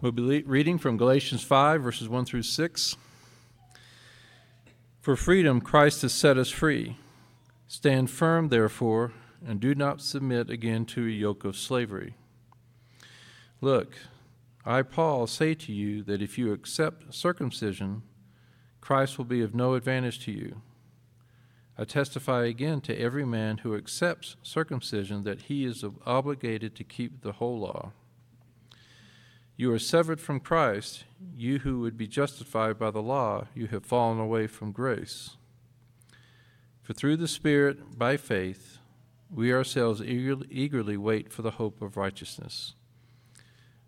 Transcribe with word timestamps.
We'll 0.00 0.12
be 0.12 0.42
reading 0.42 0.78
from 0.78 0.96
Galatians 0.96 1.42
5, 1.42 1.82
verses 1.82 2.08
1 2.08 2.24
through 2.24 2.44
6. 2.44 2.96
For 5.00 5.16
freedom, 5.16 5.60
Christ 5.60 6.02
has 6.02 6.14
set 6.14 6.38
us 6.38 6.50
free. 6.50 6.98
Stand 7.66 8.08
firm, 8.08 8.48
therefore, 8.48 9.10
and 9.44 9.58
do 9.58 9.74
not 9.74 10.00
submit 10.00 10.50
again 10.50 10.84
to 10.86 11.04
a 11.04 11.10
yoke 11.10 11.44
of 11.44 11.56
slavery. 11.56 12.14
Look, 13.60 13.98
I, 14.64 14.82
Paul, 14.82 15.26
say 15.26 15.54
to 15.54 15.72
you 15.72 16.04
that 16.04 16.22
if 16.22 16.38
you 16.38 16.52
accept 16.52 17.12
circumcision, 17.12 18.02
Christ 18.80 19.18
will 19.18 19.24
be 19.24 19.42
of 19.42 19.52
no 19.52 19.74
advantage 19.74 20.24
to 20.26 20.30
you. 20.30 20.62
I 21.76 21.82
testify 21.82 22.44
again 22.44 22.82
to 22.82 22.96
every 22.96 23.26
man 23.26 23.58
who 23.58 23.74
accepts 23.74 24.36
circumcision 24.44 25.24
that 25.24 25.42
he 25.42 25.64
is 25.64 25.84
obligated 26.06 26.76
to 26.76 26.84
keep 26.84 27.22
the 27.22 27.32
whole 27.32 27.58
law. 27.58 27.90
You 29.58 29.72
are 29.72 29.78
severed 29.80 30.20
from 30.20 30.38
Christ, 30.38 31.02
you 31.36 31.58
who 31.58 31.80
would 31.80 31.96
be 31.96 32.06
justified 32.06 32.78
by 32.78 32.92
the 32.92 33.02
law, 33.02 33.48
you 33.56 33.66
have 33.66 33.84
fallen 33.84 34.20
away 34.20 34.46
from 34.46 34.70
grace. 34.70 35.36
For 36.80 36.92
through 36.92 37.16
the 37.16 37.26
Spirit, 37.26 37.98
by 37.98 38.18
faith, 38.18 38.78
we 39.28 39.52
ourselves 39.52 40.00
eagerly, 40.00 40.46
eagerly 40.48 40.96
wait 40.96 41.32
for 41.32 41.42
the 41.42 41.50
hope 41.50 41.82
of 41.82 41.96
righteousness. 41.96 42.76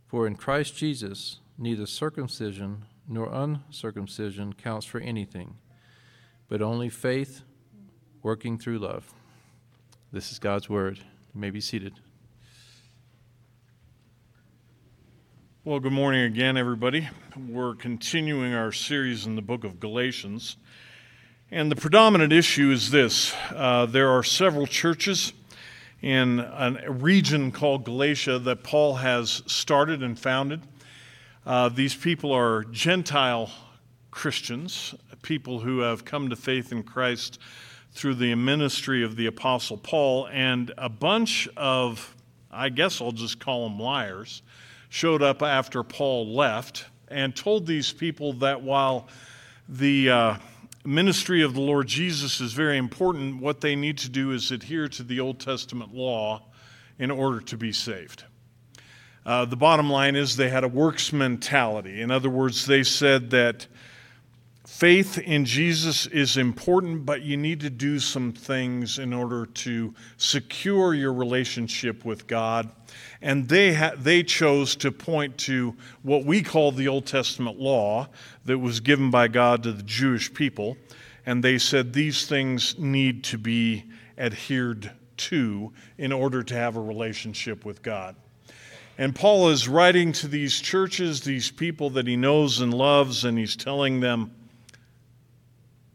For 0.08 0.26
in 0.26 0.34
Christ 0.34 0.76
Jesus, 0.76 1.38
neither 1.56 1.86
circumcision 1.86 2.86
nor 3.06 3.32
uncircumcision 3.32 4.54
counts 4.54 4.86
for 4.86 4.98
anything, 4.98 5.54
but 6.48 6.60
only 6.60 6.88
faith 6.88 7.42
working 8.24 8.58
through 8.58 8.80
love. 8.80 9.14
This 10.10 10.32
is 10.32 10.40
God's 10.40 10.68
word. 10.68 10.98
You 11.32 11.40
may 11.40 11.50
be 11.50 11.60
seated. 11.60 12.00
Well, 15.62 15.78
good 15.78 15.92
morning 15.92 16.22
again, 16.22 16.56
everybody. 16.56 17.06
We're 17.36 17.74
continuing 17.74 18.54
our 18.54 18.72
series 18.72 19.26
in 19.26 19.36
the 19.36 19.42
book 19.42 19.62
of 19.62 19.78
Galatians. 19.78 20.56
And 21.50 21.70
the 21.70 21.76
predominant 21.76 22.32
issue 22.32 22.70
is 22.70 22.90
this 22.90 23.34
uh, 23.54 23.84
there 23.84 24.08
are 24.08 24.22
several 24.22 24.66
churches 24.66 25.34
in 26.00 26.40
a 26.40 26.90
region 26.90 27.52
called 27.52 27.84
Galatia 27.84 28.38
that 28.38 28.64
Paul 28.64 28.94
has 28.94 29.42
started 29.44 30.02
and 30.02 30.18
founded. 30.18 30.62
Uh, 31.44 31.68
these 31.68 31.94
people 31.94 32.32
are 32.32 32.64
Gentile 32.64 33.50
Christians, 34.10 34.94
people 35.20 35.60
who 35.60 35.80
have 35.80 36.06
come 36.06 36.30
to 36.30 36.36
faith 36.36 36.72
in 36.72 36.84
Christ 36.84 37.38
through 37.92 38.14
the 38.14 38.34
ministry 38.34 39.04
of 39.04 39.14
the 39.14 39.26
Apostle 39.26 39.76
Paul, 39.76 40.26
and 40.32 40.72
a 40.78 40.88
bunch 40.88 41.50
of, 41.54 42.16
I 42.50 42.70
guess 42.70 43.02
I'll 43.02 43.12
just 43.12 43.40
call 43.40 43.68
them 43.68 43.78
liars 43.78 44.40
showed 44.90 45.22
up 45.22 45.40
after 45.40 45.82
Paul 45.82 46.34
left 46.34 46.84
and 47.08 47.34
told 47.34 47.66
these 47.66 47.92
people 47.92 48.34
that 48.34 48.60
while 48.60 49.08
the 49.68 50.10
uh, 50.10 50.36
ministry 50.84 51.42
of 51.42 51.54
the 51.54 51.60
Lord 51.60 51.86
Jesus 51.86 52.40
is 52.40 52.52
very 52.52 52.76
important, 52.76 53.40
what 53.40 53.60
they 53.60 53.76
need 53.76 53.98
to 53.98 54.08
do 54.08 54.32
is 54.32 54.50
adhere 54.50 54.88
to 54.88 55.02
the 55.02 55.20
Old 55.20 55.38
Testament 55.40 55.94
law 55.94 56.42
in 56.98 57.10
order 57.10 57.40
to 57.40 57.56
be 57.56 57.72
saved. 57.72 58.24
Uh, 59.24 59.44
the 59.44 59.56
bottom 59.56 59.88
line 59.88 60.16
is 60.16 60.36
they 60.36 60.48
had 60.48 60.64
a 60.64 60.68
works 60.68 61.12
mentality. 61.12 62.00
In 62.00 62.10
other 62.10 62.30
words, 62.30 62.66
they 62.66 62.82
said 62.82 63.30
that 63.30 63.66
faith 64.80 65.18
in 65.18 65.44
Jesus 65.44 66.06
is 66.06 66.36
important, 66.36 67.04
but 67.06 67.22
you 67.22 67.36
need 67.36 67.60
to 67.60 67.70
do 67.70 67.98
some 67.98 68.32
things 68.32 68.98
in 68.98 69.12
order 69.12 69.44
to 69.44 69.94
secure 70.16 70.94
your 70.94 71.12
relationship 71.12 72.04
with 72.04 72.26
God 72.26 72.70
and 73.22 73.48
they, 73.48 73.74
ha- 73.74 73.92
they 73.96 74.22
chose 74.22 74.74
to 74.76 74.90
point 74.90 75.36
to 75.38 75.76
what 76.02 76.24
we 76.24 76.42
call 76.42 76.72
the 76.72 76.88
Old 76.88 77.06
Testament 77.06 77.58
law 77.58 78.08
that 78.46 78.58
was 78.58 78.80
given 78.80 79.10
by 79.10 79.28
God 79.28 79.62
to 79.64 79.72
the 79.72 79.82
Jewish 79.82 80.32
people. 80.32 80.76
And 81.26 81.44
they 81.44 81.58
said 81.58 81.92
these 81.92 82.26
things 82.26 82.78
need 82.78 83.24
to 83.24 83.38
be 83.38 83.84
adhered 84.16 84.90
to 85.18 85.72
in 85.98 86.12
order 86.12 86.42
to 86.42 86.54
have 86.54 86.76
a 86.76 86.80
relationship 86.80 87.64
with 87.64 87.82
God. 87.82 88.16
And 88.96 89.14
Paul 89.14 89.50
is 89.50 89.68
writing 89.68 90.12
to 90.12 90.28
these 90.28 90.60
churches, 90.60 91.20
these 91.20 91.50
people 91.50 91.90
that 91.90 92.06
he 92.06 92.16
knows 92.16 92.60
and 92.60 92.72
loves, 92.72 93.24
and 93.24 93.38
he's 93.38 93.56
telling 93.56 94.00
them 94.00 94.32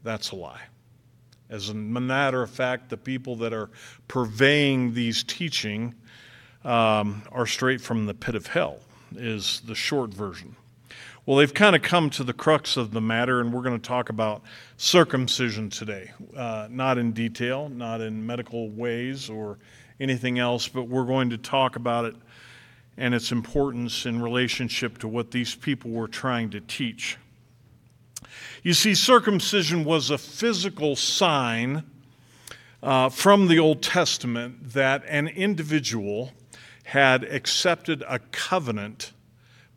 that's 0.06 0.30
a 0.30 0.36
lie. 0.36 0.62
As 1.50 1.68
a 1.68 1.74
matter 1.74 2.42
of 2.42 2.50
fact, 2.50 2.88
the 2.88 2.96
people 2.96 3.36
that 3.36 3.52
are 3.52 3.70
purveying 4.08 4.94
these 4.94 5.22
teaching 5.24 5.94
um, 6.64 7.22
are 7.30 7.46
straight 7.46 7.80
from 7.80 8.06
the 8.06 8.14
pit 8.14 8.34
of 8.34 8.46
hell, 8.46 8.78
is 9.16 9.60
the 9.66 9.74
short 9.74 10.14
version. 10.14 10.56
Well, 11.24 11.38
they've 11.38 11.52
kind 11.52 11.74
of 11.74 11.82
come 11.82 12.10
to 12.10 12.24
the 12.24 12.32
crux 12.32 12.76
of 12.76 12.92
the 12.92 13.00
matter, 13.00 13.40
and 13.40 13.52
we're 13.52 13.62
going 13.62 13.80
to 13.80 13.88
talk 13.88 14.08
about 14.10 14.42
circumcision 14.76 15.70
today. 15.70 16.12
Uh, 16.36 16.68
not 16.70 16.98
in 16.98 17.12
detail, 17.12 17.68
not 17.68 18.00
in 18.00 18.24
medical 18.24 18.70
ways 18.70 19.28
or 19.28 19.58
anything 19.98 20.38
else, 20.38 20.68
but 20.68 20.84
we're 20.84 21.04
going 21.04 21.30
to 21.30 21.38
talk 21.38 21.74
about 21.74 22.04
it 22.04 22.14
and 22.96 23.12
its 23.12 23.32
importance 23.32 24.06
in 24.06 24.22
relationship 24.22 24.98
to 24.98 25.08
what 25.08 25.32
these 25.32 25.54
people 25.54 25.90
were 25.90 26.08
trying 26.08 26.50
to 26.50 26.60
teach. 26.60 27.18
You 28.66 28.74
see, 28.74 28.96
circumcision 28.96 29.84
was 29.84 30.10
a 30.10 30.18
physical 30.18 30.96
sign 30.96 31.84
uh, 32.82 33.10
from 33.10 33.46
the 33.46 33.60
Old 33.60 33.80
Testament 33.80 34.72
that 34.72 35.04
an 35.06 35.28
individual 35.28 36.32
had 36.82 37.22
accepted 37.22 38.02
a 38.08 38.18
covenant 38.18 39.12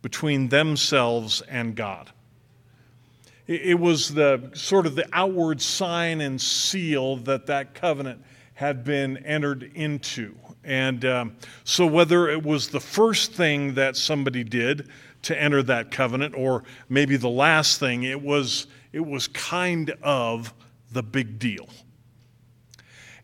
between 0.02 0.48
themselves 0.48 1.40
and 1.42 1.76
God. 1.76 2.10
It 3.46 3.78
was 3.78 4.12
the 4.12 4.50
sort 4.54 4.86
of 4.86 4.96
the 4.96 5.08
outward 5.12 5.62
sign 5.62 6.20
and 6.20 6.40
seal 6.40 7.14
that 7.18 7.46
that 7.46 7.74
covenant 7.74 8.24
had 8.54 8.82
been 8.82 9.18
entered 9.18 9.70
into. 9.72 10.34
And 10.64 11.04
um, 11.04 11.36
so, 11.62 11.86
whether 11.86 12.28
it 12.28 12.42
was 12.42 12.70
the 12.70 12.80
first 12.80 13.34
thing 13.34 13.74
that 13.74 13.96
somebody 13.96 14.42
did 14.42 14.88
to 15.22 15.40
enter 15.40 15.62
that 15.62 15.92
covenant, 15.92 16.34
or 16.36 16.64
maybe 16.88 17.16
the 17.16 17.28
last 17.28 17.78
thing, 17.78 18.02
it 18.02 18.20
was, 18.20 18.66
it 18.92 19.04
was 19.04 19.28
kind 19.28 19.90
of 20.02 20.52
the 20.92 21.02
big 21.02 21.38
deal. 21.38 21.68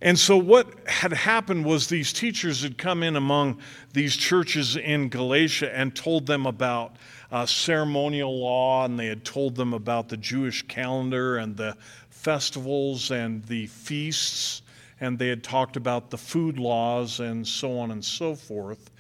And 0.00 0.19
so, 0.19 0.37
what 0.37 0.87
had 0.87 1.12
happened 1.12 1.65
was 1.65 1.87
these 1.87 2.12
teachers 2.12 2.62
had 2.62 2.77
come 2.77 3.03
in 3.03 3.16
among 3.16 3.59
these 3.94 4.15
churches 4.15 4.77
in 4.77 5.09
Galatia 5.09 5.75
and 5.75 5.97
told 5.97 6.27
them 6.27 6.44
about 6.44 6.97
uh, 7.32 7.47
ceremonial 7.47 8.38
law, 8.38 8.84
and 8.84 8.99
they 8.99 9.06
had 9.06 9.25
told 9.25 9.56
them 9.56 9.72
about 9.72 10.09
the 10.09 10.19
Jewish 10.19 10.62
calendar 10.69 11.38
and 11.38 11.56
the 11.56 11.77
festivals 12.10 13.10
and 13.10 13.43
the 13.47 13.66
feasts, 13.69 14.62
and 15.00 15.19
they 15.19 15.28
had 15.28 15.43
talked 15.43 15.77
about 15.77 16.10
the 16.10 16.19
food 16.19 16.59
laws 16.59 17.21
and 17.21 17.47
so 17.47 17.78
on 17.78 17.91
and 17.91 18.04
so 18.04 18.34
forth. 18.34 18.91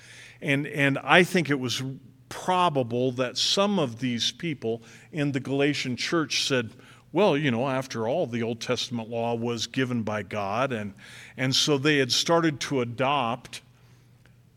And, 0.40 0.66
and 0.66 0.98
I 0.98 1.24
think 1.24 1.50
it 1.50 1.58
was 1.58 1.82
probable 2.28 3.12
that 3.12 3.38
some 3.38 3.78
of 3.78 4.00
these 4.00 4.32
people 4.32 4.82
in 5.12 5.32
the 5.32 5.40
Galatian 5.40 5.96
church 5.96 6.44
said, 6.44 6.70
well, 7.12 7.36
you 7.36 7.50
know, 7.50 7.68
after 7.68 8.08
all, 8.08 8.26
the 8.26 8.42
Old 8.42 8.60
Testament 8.60 9.08
law 9.08 9.34
was 9.34 9.66
given 9.66 10.02
by 10.02 10.22
God, 10.22 10.72
and, 10.72 10.92
and 11.36 11.54
so 11.54 11.78
they 11.78 11.98
had 11.98 12.12
started 12.12 12.60
to 12.60 12.80
adopt 12.82 13.62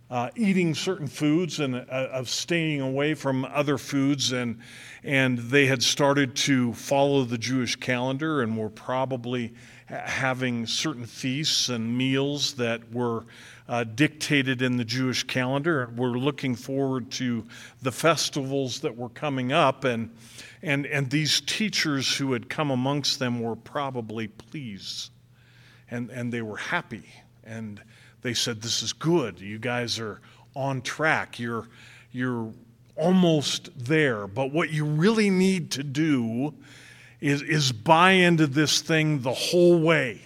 uh, 0.09 0.29
eating 0.35 0.73
certain 0.73 1.07
foods 1.07 1.59
and 1.59 1.75
uh, 1.75 1.83
of 2.11 2.27
staying 2.27 2.81
away 2.81 3.13
from 3.13 3.45
other 3.45 3.77
foods, 3.77 4.31
and, 4.31 4.59
and 5.03 5.37
they 5.37 5.67
had 5.67 5.83
started 5.83 6.35
to 6.35 6.73
follow 6.73 7.23
the 7.23 7.37
Jewish 7.37 7.75
calendar 7.75 8.41
and 8.41 8.57
were 8.57 8.69
probably 8.69 9.53
having 9.89 10.65
certain 10.67 11.05
feasts 11.05 11.69
and 11.69 11.97
meals 11.97 12.53
that 12.53 12.91
were 12.93 13.25
uh, 13.67 13.83
dictated 13.83 14.61
in 14.61 14.77
the 14.77 14.85
Jewish 14.85 15.23
calendar. 15.23 15.91
We're 15.95 16.17
looking 16.17 16.55
forward 16.55 17.11
to 17.11 17.45
the 17.81 17.91
festivals 17.91 18.79
that 18.81 18.95
were 18.95 19.09
coming 19.09 19.51
up, 19.51 19.83
and 19.83 20.11
and, 20.61 20.85
and 20.85 21.09
these 21.09 21.41
teachers 21.41 22.17
who 22.17 22.33
had 22.33 22.49
come 22.49 22.69
amongst 22.69 23.19
them 23.19 23.41
were 23.41 23.55
probably 23.55 24.27
pleased 24.27 25.11
and, 25.91 26.09
and 26.09 26.31
they 26.31 26.41
were 26.41 26.57
happy. 26.57 27.03
And 27.43 27.81
they 28.21 28.33
said, 28.33 28.61
This 28.61 28.83
is 28.83 28.93
good. 28.93 29.39
You 29.39 29.59
guys 29.59 29.99
are 29.99 30.21
on 30.55 30.81
track. 30.81 31.39
You're, 31.39 31.67
you're 32.11 32.51
almost 32.95 33.69
there. 33.77 34.27
But 34.27 34.51
what 34.51 34.69
you 34.69 34.85
really 34.85 35.29
need 35.29 35.71
to 35.71 35.83
do 35.83 36.53
is, 37.21 37.41
is 37.41 37.71
buy 37.71 38.11
into 38.11 38.47
this 38.47 38.81
thing 38.81 39.21
the 39.21 39.33
whole 39.33 39.79
way. 39.79 40.21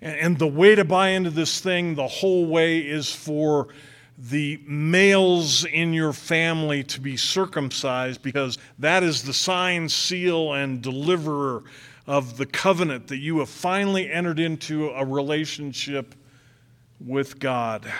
And, 0.00 0.16
and 0.16 0.38
the 0.38 0.46
way 0.46 0.74
to 0.74 0.84
buy 0.84 1.10
into 1.10 1.30
this 1.30 1.60
thing 1.60 1.94
the 1.94 2.08
whole 2.08 2.46
way 2.46 2.78
is 2.78 3.12
for 3.12 3.68
the 4.16 4.60
males 4.66 5.64
in 5.64 5.92
your 5.92 6.12
family 6.12 6.84
to 6.84 7.00
be 7.00 7.16
circumcised 7.16 8.22
because 8.22 8.58
that 8.78 9.02
is 9.02 9.24
the 9.24 9.34
sign, 9.34 9.88
seal, 9.88 10.52
and 10.52 10.80
deliverer 10.80 11.64
of 12.06 12.36
the 12.36 12.46
covenant 12.46 13.08
that 13.08 13.18
you 13.18 13.38
have 13.38 13.48
finally 13.48 14.10
entered 14.10 14.38
into 14.38 14.90
a 14.90 15.04
relationship 15.04 16.14
with 17.04 17.38
God. 17.38 17.90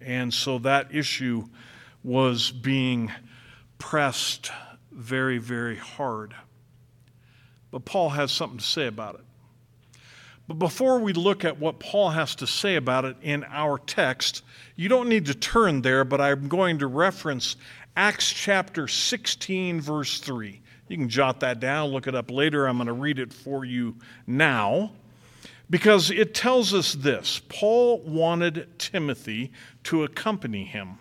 And 0.00 0.32
so 0.34 0.58
that 0.60 0.92
issue 0.92 1.44
was 2.02 2.50
being 2.50 3.12
pressed 3.78 4.50
very, 4.92 5.38
very 5.38 5.76
hard. 5.76 6.34
But 7.70 7.84
Paul 7.84 8.10
has 8.10 8.30
something 8.30 8.58
to 8.58 8.64
say 8.64 8.86
about 8.86 9.16
it. 9.16 9.24
But 10.48 10.58
before 10.58 10.98
we 10.98 11.12
look 11.12 11.44
at 11.44 11.58
what 11.58 11.78
Paul 11.78 12.10
has 12.10 12.34
to 12.36 12.46
say 12.46 12.76
about 12.76 13.04
it 13.04 13.16
in 13.22 13.44
our 13.44 13.78
text, 13.78 14.42
you 14.76 14.88
don't 14.88 15.08
need 15.08 15.26
to 15.26 15.34
turn 15.34 15.82
there, 15.82 16.04
but 16.04 16.20
I'm 16.20 16.48
going 16.48 16.78
to 16.80 16.86
reference 16.86 17.56
Acts 17.96 18.32
chapter 18.32 18.88
16, 18.88 19.80
verse 19.80 20.18
3. 20.18 20.60
You 20.88 20.96
can 20.96 21.08
jot 21.08 21.40
that 21.40 21.60
down, 21.60 21.90
look 21.90 22.06
it 22.06 22.14
up 22.14 22.30
later. 22.30 22.66
I'm 22.66 22.76
going 22.76 22.86
to 22.86 22.92
read 22.92 23.18
it 23.18 23.32
for 23.32 23.64
you 23.64 23.96
now 24.26 24.92
because 25.70 26.10
it 26.10 26.34
tells 26.34 26.74
us 26.74 26.92
this 26.92 27.40
Paul 27.48 28.00
wanted 28.02 28.78
Timothy 28.78 29.52
to 29.84 30.04
accompany 30.04 30.64
him. 30.64 30.98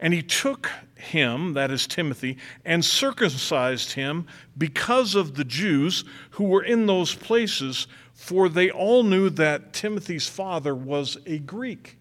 And 0.00 0.12
he 0.12 0.22
took 0.22 0.70
him, 0.96 1.54
that 1.54 1.70
is 1.70 1.86
Timothy, 1.86 2.36
and 2.64 2.84
circumcised 2.84 3.92
him 3.92 4.26
because 4.56 5.14
of 5.14 5.34
the 5.34 5.44
Jews 5.44 6.04
who 6.30 6.44
were 6.44 6.62
in 6.62 6.86
those 6.86 7.14
places, 7.14 7.86
for 8.12 8.48
they 8.48 8.70
all 8.70 9.02
knew 9.02 9.30
that 9.30 9.72
Timothy's 9.72 10.28
father 10.28 10.74
was 10.74 11.18
a 11.26 11.38
Greek. 11.38 11.98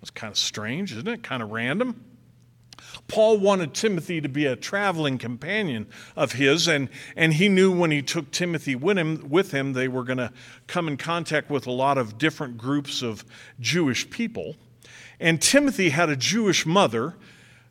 That's 0.00 0.10
kind 0.10 0.30
of 0.30 0.38
strange, 0.38 0.92
isn't 0.92 1.08
it? 1.08 1.22
Kind 1.22 1.42
of 1.42 1.50
random. 1.50 2.04
Paul 3.08 3.38
wanted 3.38 3.74
Timothy 3.74 4.20
to 4.20 4.28
be 4.28 4.46
a 4.46 4.56
traveling 4.56 5.18
companion 5.18 5.86
of 6.16 6.32
his, 6.32 6.68
and, 6.68 6.88
and 7.16 7.34
he 7.34 7.48
knew 7.48 7.70
when 7.70 7.90
he 7.90 8.02
took 8.02 8.30
Timothy 8.30 8.74
with 8.74 8.98
him, 8.98 9.28
with 9.28 9.52
him 9.52 9.72
they 9.72 9.88
were 9.88 10.04
going 10.04 10.18
to 10.18 10.32
come 10.66 10.88
in 10.88 10.96
contact 10.96 11.50
with 11.50 11.66
a 11.66 11.70
lot 11.70 11.98
of 11.98 12.18
different 12.18 12.58
groups 12.58 13.02
of 13.02 13.24
Jewish 13.60 14.08
people. 14.10 14.56
And 15.22 15.40
Timothy 15.40 15.90
had 15.90 16.10
a 16.10 16.16
Jewish 16.16 16.66
mother, 16.66 17.14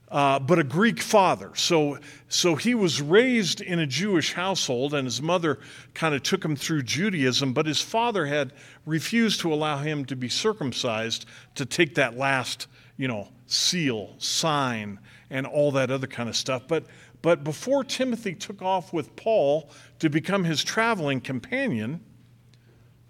uh, 0.08 0.40
but 0.40 0.58
a 0.58 0.64
Greek 0.64 1.02
father. 1.02 1.52
So, 1.54 2.00
so 2.30 2.56
he 2.56 2.74
was 2.74 3.02
raised 3.02 3.60
in 3.60 3.78
a 3.78 3.86
Jewish 3.86 4.32
household, 4.32 4.94
and 4.94 5.06
his 5.06 5.22
mother 5.22 5.60
kind 5.94 6.16
of 6.16 6.24
took 6.24 6.46
him 6.46 6.56
through 6.56 6.84
Judaism, 6.84 7.52
but 7.52 7.66
his 7.66 7.82
father 7.82 8.26
had 8.26 8.54
refused 8.86 9.42
to 9.42 9.54
allow 9.54 9.80
him 9.80 10.06
to 10.06 10.16
be 10.16 10.30
circumcised 10.30 11.26
to 11.56 11.66
take 11.66 11.96
that 11.96 12.16
last, 12.16 12.68
you 12.96 13.10
know, 13.10 13.28
seal, 13.48 14.16
sign, 14.18 14.98
and 15.30 15.46
all 15.46 15.74
that 15.74 15.92
other 15.92 16.08
kind 16.08 16.30
of 16.30 16.38
stuff. 16.38 16.64
But, 16.70 16.86
but 17.22 17.44
before 17.44 17.84
Timothy 17.84 18.34
took 18.34 18.62
off 18.62 18.94
with 18.94 19.14
Paul 19.18 19.70
to 20.00 20.10
become 20.10 20.46
his 20.46 20.64
traveling 20.64 21.20
companion, 21.20 22.00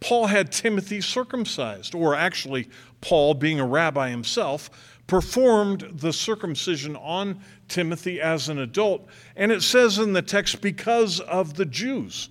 Paul 0.01 0.27
had 0.27 0.51
Timothy 0.51 1.00
circumcised, 1.00 1.95
or 1.95 2.15
actually, 2.15 2.68
Paul, 3.00 3.36
being 3.36 3.59
a 3.59 3.65
rabbi 3.65 4.09
himself, 4.09 4.98
performed 5.07 5.88
the 5.94 6.12
circumcision 6.12 6.95
on 6.95 7.39
Timothy 7.68 8.19
as 8.19 8.50
an 8.50 8.59
adult. 8.59 9.07
And 9.36 9.51
it 9.51 9.62
says 9.62 9.98
in 10.00 10.13
the 10.13 10.21
text, 10.21 10.62
because 10.62 11.19
of 11.21 11.53
the 11.56 11.65
Jews. 11.65 12.30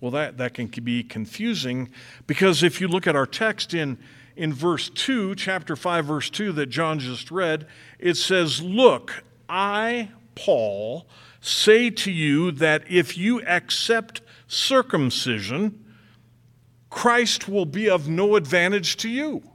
Well, 0.00 0.10
that, 0.10 0.36
that 0.38 0.54
can 0.54 0.68
be 0.68 1.02
confusing 1.02 1.88
because 2.26 2.62
if 2.62 2.80
you 2.80 2.88
look 2.88 3.06
at 3.06 3.16
our 3.16 3.26
text 3.26 3.72
in, 3.72 3.96
in 4.36 4.52
verse 4.52 4.90
2, 4.90 5.34
chapter 5.36 5.76
5, 5.76 6.04
verse 6.04 6.30
2, 6.30 6.52
that 6.52 6.66
John 6.66 6.98
just 6.98 7.30
read, 7.30 7.66
it 7.98 8.16
says, 8.16 8.60
Look, 8.60 9.24
I, 9.48 10.10
Paul, 10.34 11.06
say 11.40 11.90
to 11.90 12.10
you 12.10 12.50
that 12.52 12.84
if 12.90 13.16
you 13.16 13.42
accept 13.42 14.22
circumcision, 14.46 15.84
Christ 16.90 17.48
will 17.48 17.66
be 17.66 17.90
of 17.90 18.08
no 18.08 18.36
advantage 18.36 18.96
to 18.98 19.08
you. 19.08 19.42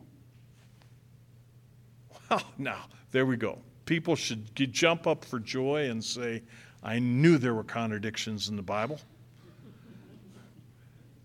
Well, 2.30 2.44
now, 2.60 2.86
there 3.10 3.26
we 3.26 3.38
go. 3.38 3.58
People 3.86 4.16
should 4.16 4.54
jump 4.54 5.08
up 5.08 5.26
for 5.26 5.40
joy 5.40 5.90
and 5.90 6.04
say, 6.04 6.44
I 6.84 7.00
knew 7.00 7.40
there 7.40 7.56
were 7.56 7.64
contradictions 7.64 8.50
in 8.50 8.56
the 8.56 8.62
Bible. 8.62 9.00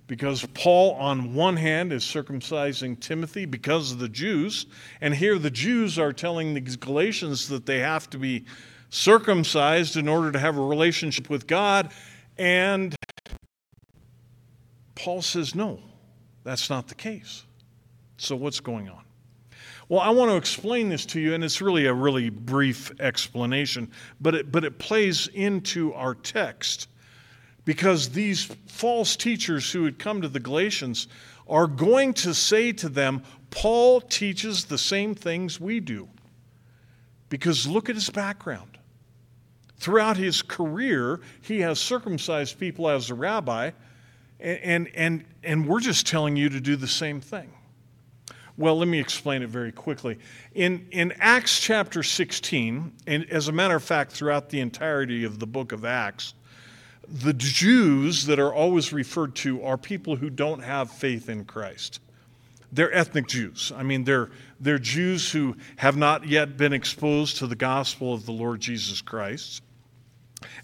Because 0.07 0.47
Paul, 0.55 0.93
on 0.93 1.35
one 1.35 1.57
hand, 1.57 1.93
is 1.93 2.05
circumcising 2.05 3.01
Timothy 3.01 3.47
because 3.47 3.93
of 3.93 3.99
the 3.99 4.09
Jews, 4.09 4.67
and 5.01 5.15
here 5.15 5.39
the 5.39 5.51
Jews 5.51 5.99
are 5.99 6.13
telling 6.13 6.55
the 6.55 6.61
Galatians 6.61 7.49
that 7.49 7.67
they 7.67 7.79
have 7.79 8.09
to 8.11 8.19
be 8.19 8.45
circumcised 8.95 9.97
in 9.97 10.09
order 10.09 10.31
to 10.31 10.39
have 10.39 10.57
a 10.57 10.63
relationship 10.63 11.29
with 11.29 11.47
God, 11.47 11.91
and 12.39 12.95
Paul 14.95 15.21
says, 15.21 15.55
no, 15.55 15.81
that's 16.45 16.71
not 16.71 16.87
the 16.87 16.95
case. 16.95 17.45
So, 18.17 18.37
what's 18.37 18.61
going 18.61 18.89
on? 18.89 19.03
Well, 19.89 20.01
I 20.01 20.11
want 20.11 20.31
to 20.31 20.37
explain 20.37 20.89
this 20.89 21.05
to 21.07 21.21
you, 21.21 21.35
and 21.35 21.43
it's 21.43 21.61
really 21.61 21.87
a 21.87 21.93
really 21.93 22.31
brief 22.31 22.93
explanation, 23.01 23.91
but 24.21 24.35
it, 24.35 24.53
but 24.53 24.65
it 24.65 24.79
plays 24.79 25.27
into 25.35 25.93
our 25.95 26.15
text 26.15 26.89
because 27.65 28.11
these 28.11 28.45
false 28.67 29.17
teachers 29.17 29.71
who 29.73 29.85
had 29.85 29.99
come 29.99 30.23
to 30.23 30.29
the 30.29 30.41
Galatians 30.41 31.09
are 31.49 31.67
going 31.67 32.15
to 32.15 32.33
say 32.33 32.73
to 32.73 32.89
them, 32.89 33.23
Paul 33.51 34.01
teaches 34.01 34.65
the 34.65 34.79
same 34.79 35.15
things 35.15 35.61
we 35.61 35.81
do. 35.81 36.09
Because 37.29 37.67
look 37.67 37.89
at 37.89 37.97
his 37.97 38.11
background. 38.11 38.79
Throughout 39.77 40.17
his 40.17 40.43
career, 40.43 41.21
he 41.43 41.61
has 41.61 41.79
circumcised 41.79 42.59
people 42.59 42.89
as 42.89 43.11
a 43.11 43.15
rabbi, 43.15 43.73
and, 44.41 44.89
and, 44.95 45.25
and 45.43 45.67
we're 45.67 45.81
just 45.81 46.07
telling 46.07 46.37
you 46.37 46.49
to 46.49 46.61
do 46.61 46.77
the 46.77 46.89
same 46.89 47.21
thing. 47.21 47.53
Well, 48.57 48.79
let 48.79 48.87
me 48.87 49.01
explain 49.01 49.43
it 49.43 49.49
very 49.49 49.73
quickly. 49.73 50.19
In, 50.55 50.87
in 50.93 51.13
Acts 51.19 51.59
chapter 51.59 52.05
16, 52.05 52.93
and 53.07 53.31
as 53.31 53.49
a 53.49 53.53
matter 53.53 53.75
of 53.75 53.83
fact, 53.83 54.13
throughout 54.13 54.49
the 54.49 54.61
entirety 54.61 55.25
of 55.25 55.41
the 55.41 55.47
book 55.47 55.73
of 55.73 55.85
Acts, 55.85 56.35
the 57.09 57.33
Jews 57.33 58.27
that 58.27 58.39
are 58.39 58.55
always 58.55 58.93
referred 58.93 59.35
to 59.37 59.63
are 59.65 59.77
people 59.77 60.17
who 60.17 60.31
don't 60.31 60.63
have 60.63 60.91
faith 60.91 61.29
in 61.29 61.45
Christ. 61.45 62.01
They're 62.75 62.93
ethnic 62.93 63.29
Jews. 63.29 63.73
I 63.77 63.85
mean, 63.85 64.03
they're, 64.03 64.31
they're 64.59 64.81
Jews 64.81 65.31
who 65.31 65.57
have 65.77 65.97
not 65.97 66.27
yet 66.27 66.57
been 66.57 66.73
exposed 66.73 67.37
to 67.37 67.47
the 67.47 67.55
gospel 67.55 68.13
of 68.13 68.27
the 68.27 68.33
Lord 68.33 68.61
Jesus 68.61 69.01
Christ. 69.01 69.63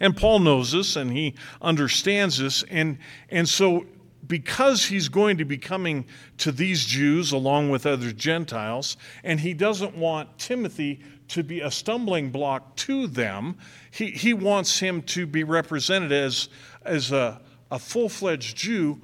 And 0.00 0.16
Paul 0.16 0.40
knows 0.40 0.72
this 0.72 0.96
and 0.96 1.12
he 1.12 1.34
understands 1.62 2.38
this. 2.38 2.64
And, 2.64 2.98
and 3.30 3.48
so, 3.48 3.86
because 4.26 4.86
he's 4.86 5.08
going 5.08 5.38
to 5.38 5.44
be 5.44 5.56
coming 5.56 6.04
to 6.38 6.50
these 6.50 6.84
Jews 6.84 7.30
along 7.30 7.70
with 7.70 7.86
other 7.86 8.10
Gentiles, 8.10 8.96
and 9.22 9.38
he 9.38 9.54
doesn't 9.54 9.96
want 9.96 10.36
Timothy 10.36 11.00
to 11.28 11.44
be 11.44 11.60
a 11.60 11.70
stumbling 11.70 12.30
block 12.30 12.74
to 12.76 13.06
them, 13.06 13.56
he, 13.92 14.10
he 14.10 14.34
wants 14.34 14.80
him 14.80 15.02
to 15.02 15.26
be 15.26 15.44
represented 15.44 16.10
as, 16.10 16.48
as 16.84 17.12
a, 17.12 17.40
a 17.70 17.78
full 17.78 18.08
fledged 18.08 18.56
Jew 18.56 19.00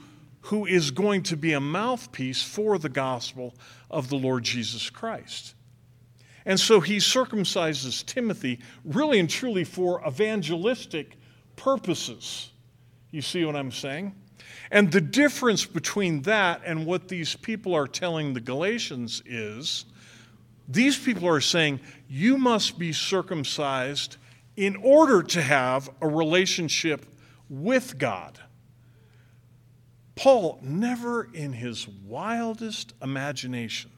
who 0.47 0.65
is 0.65 0.93
going 0.93 1.25
to 1.25 1.37
be 1.37 1.53
a 1.53 1.61
mouthpiece 1.61 2.41
for 2.41 2.79
the 2.79 2.89
gospel 2.89 3.53
of 3.91 4.09
the 4.09 4.17
Lord 4.17 4.45
Jesus 4.45 4.91
Christ. 4.91 5.55
And 6.45 6.61
so 6.61 6.79
he 6.79 6.99
circumcises 6.99 8.07
Timothy 8.07 8.61
really 8.85 9.19
and 9.19 9.29
truly 9.29 9.65
for 9.65 10.01
evangelistic 10.07 11.17
purposes. 11.57 12.51
You 13.11 13.23
see 13.23 13.45
what 13.45 13.57
I'm 13.57 13.73
saying? 13.73 14.15
And 14.71 14.93
the 14.93 15.01
difference 15.01 15.65
between 15.65 16.23
that 16.23 16.63
and 16.65 16.87
what 16.87 17.09
these 17.09 17.35
people 17.35 17.75
are 17.75 17.89
telling 17.89 18.33
the 18.33 18.41
Galatians 18.41 19.23
is 19.27 19.85
these 20.69 20.97
people 20.97 21.27
are 21.27 21.41
saying, 21.41 21.81
you 22.09 22.39
must 22.39 22.79
be 22.79 22.93
circumcised 22.93 24.17
in 24.57 24.77
order 24.77 25.25
to 25.25 25.43
have 25.43 25.91
a 26.01 26.07
relationship 26.07 27.05
with 27.49 27.99
God. 27.99 28.39
Paul 30.17 30.59
never 30.63 31.29
in 31.33 31.53
his 31.53 31.87
wildest 31.87 32.95
imagination 33.03 33.91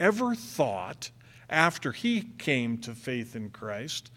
ever 0.00 0.34
thought 0.34 1.10
after 1.48 1.92
he 1.92 2.22
came 2.38 2.78
to 2.78 2.94
faith 2.94 3.36
in 3.36 3.50
Christ 3.50 4.10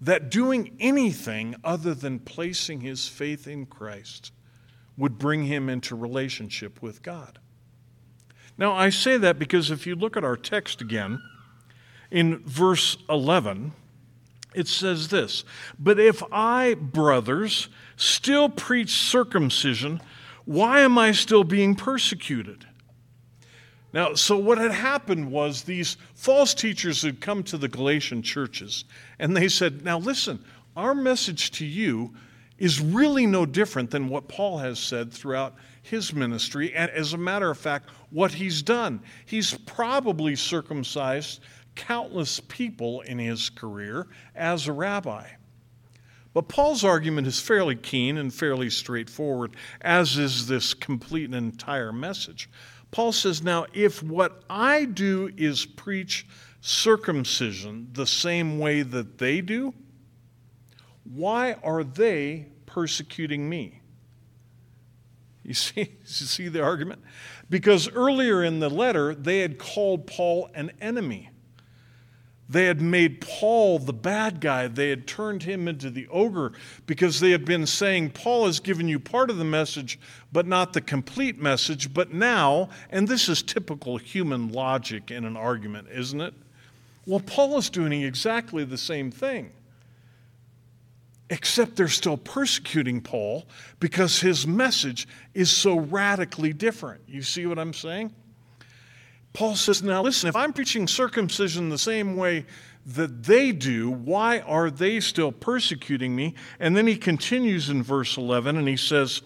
that 0.00 0.30
doing 0.30 0.76
anything 0.80 1.54
other 1.62 1.94
than 1.94 2.18
placing 2.18 2.80
his 2.80 3.06
faith 3.06 3.46
in 3.46 3.66
Christ 3.66 4.32
would 4.96 5.18
bring 5.18 5.44
him 5.44 5.68
into 5.68 5.94
relationship 5.94 6.82
with 6.82 7.02
God. 7.02 7.38
Now, 8.56 8.72
I 8.72 8.90
say 8.90 9.16
that 9.18 9.38
because 9.38 9.70
if 9.70 9.86
you 9.86 9.94
look 9.94 10.16
at 10.16 10.24
our 10.24 10.36
text 10.36 10.80
again, 10.80 11.20
in 12.10 12.38
verse 12.44 12.96
11, 13.08 13.72
it 14.54 14.68
says 14.68 15.08
this 15.08 15.44
But 15.78 15.98
if 15.98 16.22
I, 16.32 16.74
brothers, 16.74 17.68
still 17.96 18.48
preach 18.48 18.90
circumcision, 18.90 20.00
why 20.44 20.80
am 20.80 20.98
I 20.98 21.12
still 21.12 21.44
being 21.44 21.74
persecuted? 21.74 22.66
Now, 23.92 24.14
so 24.14 24.36
what 24.36 24.58
had 24.58 24.72
happened 24.72 25.30
was 25.30 25.62
these 25.62 25.96
false 26.14 26.52
teachers 26.52 27.02
had 27.02 27.20
come 27.20 27.44
to 27.44 27.56
the 27.56 27.68
Galatian 27.68 28.22
churches 28.22 28.84
and 29.18 29.36
they 29.36 29.48
said, 29.48 29.84
Now 29.84 29.98
listen, 29.98 30.44
our 30.76 30.94
message 30.94 31.52
to 31.52 31.64
you 31.64 32.12
is 32.58 32.80
really 32.80 33.26
no 33.26 33.46
different 33.46 33.90
than 33.90 34.08
what 34.08 34.28
Paul 34.28 34.58
has 34.58 34.78
said 34.78 35.12
throughout 35.12 35.54
his 35.82 36.12
ministry. 36.12 36.74
And 36.74 36.90
as 36.90 37.12
a 37.12 37.18
matter 37.18 37.50
of 37.50 37.58
fact, 37.58 37.90
what 38.10 38.32
he's 38.32 38.62
done, 38.62 39.00
he's 39.26 39.54
probably 39.66 40.34
circumcised 40.34 41.40
countless 41.74 42.40
people 42.40 43.02
in 43.02 43.18
his 43.18 43.48
career 43.50 44.08
as 44.34 44.66
a 44.66 44.72
rabbi. 44.72 45.26
But 46.34 46.48
Paul's 46.48 46.82
argument 46.82 47.28
is 47.28 47.38
fairly 47.38 47.76
keen 47.76 48.18
and 48.18 48.34
fairly 48.34 48.68
straightforward, 48.68 49.54
as 49.80 50.18
is 50.18 50.48
this 50.48 50.74
complete 50.74 51.26
and 51.26 51.34
entire 51.36 51.92
message. 51.92 52.50
Paul 52.90 53.12
says, 53.12 53.42
Now, 53.42 53.66
if 53.72 54.02
what 54.02 54.42
I 54.50 54.84
do 54.84 55.30
is 55.36 55.64
preach 55.64 56.26
circumcision 56.60 57.88
the 57.92 58.06
same 58.06 58.58
way 58.58 58.82
that 58.82 59.18
they 59.18 59.40
do, 59.40 59.74
why 61.04 61.54
are 61.62 61.84
they 61.84 62.48
persecuting 62.66 63.48
me? 63.48 63.80
You 65.44 65.54
see, 65.54 65.80
you 65.80 66.06
see 66.06 66.48
the 66.48 66.62
argument? 66.62 67.02
Because 67.48 67.88
earlier 67.90 68.42
in 68.42 68.58
the 68.58 68.70
letter, 68.70 69.14
they 69.14 69.40
had 69.40 69.58
called 69.58 70.06
Paul 70.08 70.50
an 70.54 70.72
enemy. 70.80 71.30
They 72.48 72.66
had 72.66 72.80
made 72.80 73.20
Paul 73.22 73.78
the 73.78 73.94
bad 73.94 74.40
guy. 74.40 74.68
They 74.68 74.90
had 74.90 75.06
turned 75.06 75.44
him 75.44 75.66
into 75.66 75.88
the 75.88 76.06
ogre 76.08 76.52
because 76.86 77.20
they 77.20 77.30
had 77.30 77.44
been 77.44 77.66
saying, 77.66 78.10
Paul 78.10 78.46
has 78.46 78.60
given 78.60 78.86
you 78.86 78.98
part 78.98 79.30
of 79.30 79.38
the 79.38 79.44
message, 79.44 79.98
but 80.30 80.46
not 80.46 80.74
the 80.74 80.82
complete 80.82 81.40
message. 81.40 81.94
But 81.94 82.12
now, 82.12 82.68
and 82.90 83.08
this 83.08 83.28
is 83.28 83.42
typical 83.42 83.96
human 83.96 84.52
logic 84.52 85.10
in 85.10 85.24
an 85.24 85.36
argument, 85.36 85.88
isn't 85.90 86.20
it? 86.20 86.34
Well, 87.06 87.20
Paul 87.20 87.58
is 87.58 87.70
doing 87.70 88.02
exactly 88.02 88.64
the 88.64 88.78
same 88.78 89.10
thing 89.10 89.52
except 91.30 91.76
they're 91.76 91.88
still 91.88 92.16
persecuting 92.16 93.00
Paul 93.00 93.46
because 93.80 94.20
his 94.20 94.46
message 94.46 95.08
is 95.32 95.50
so 95.50 95.78
radically 95.78 96.52
different. 96.52 97.00
You 97.08 97.22
see 97.22 97.46
what 97.46 97.58
I'm 97.58 97.72
saying? 97.72 98.14
Paul 99.34 99.56
says, 99.56 99.82
Now 99.82 100.00
listen, 100.00 100.28
if 100.28 100.36
I'm 100.36 100.52
preaching 100.52 100.86
circumcision 100.86 101.68
the 101.68 101.76
same 101.76 102.16
way 102.16 102.46
that 102.86 103.24
they 103.24 103.50
do, 103.50 103.90
why 103.90 104.38
are 104.38 104.70
they 104.70 105.00
still 105.00 105.32
persecuting 105.32 106.14
me? 106.14 106.34
And 106.60 106.76
then 106.76 106.86
he 106.86 106.96
continues 106.96 107.68
in 107.68 107.82
verse 107.82 108.16
11 108.16 108.56
and 108.56 108.68
he 108.68 108.76
says, 108.76 109.22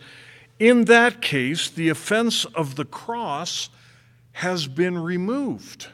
In 0.58 0.86
that 0.86 1.20
case, 1.20 1.68
the 1.68 1.90
offense 1.90 2.46
of 2.46 2.76
the 2.76 2.86
cross 2.86 3.68
has 4.32 4.66
been 4.66 4.96
removed. 4.96 5.88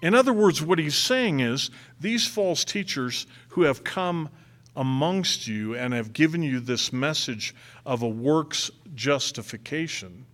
In 0.00 0.14
other 0.14 0.32
words, 0.32 0.62
what 0.62 0.78
he's 0.78 0.96
saying 0.96 1.40
is 1.40 1.70
these 2.00 2.28
false 2.28 2.64
teachers 2.64 3.26
who 3.48 3.62
have 3.62 3.82
come 3.82 4.28
amongst 4.76 5.48
you 5.48 5.74
and 5.74 5.92
have 5.92 6.12
given 6.12 6.44
you 6.44 6.60
this 6.60 6.92
message 6.92 7.56
of 7.84 8.02
a 8.02 8.08
works 8.08 8.70
justification 8.94 10.26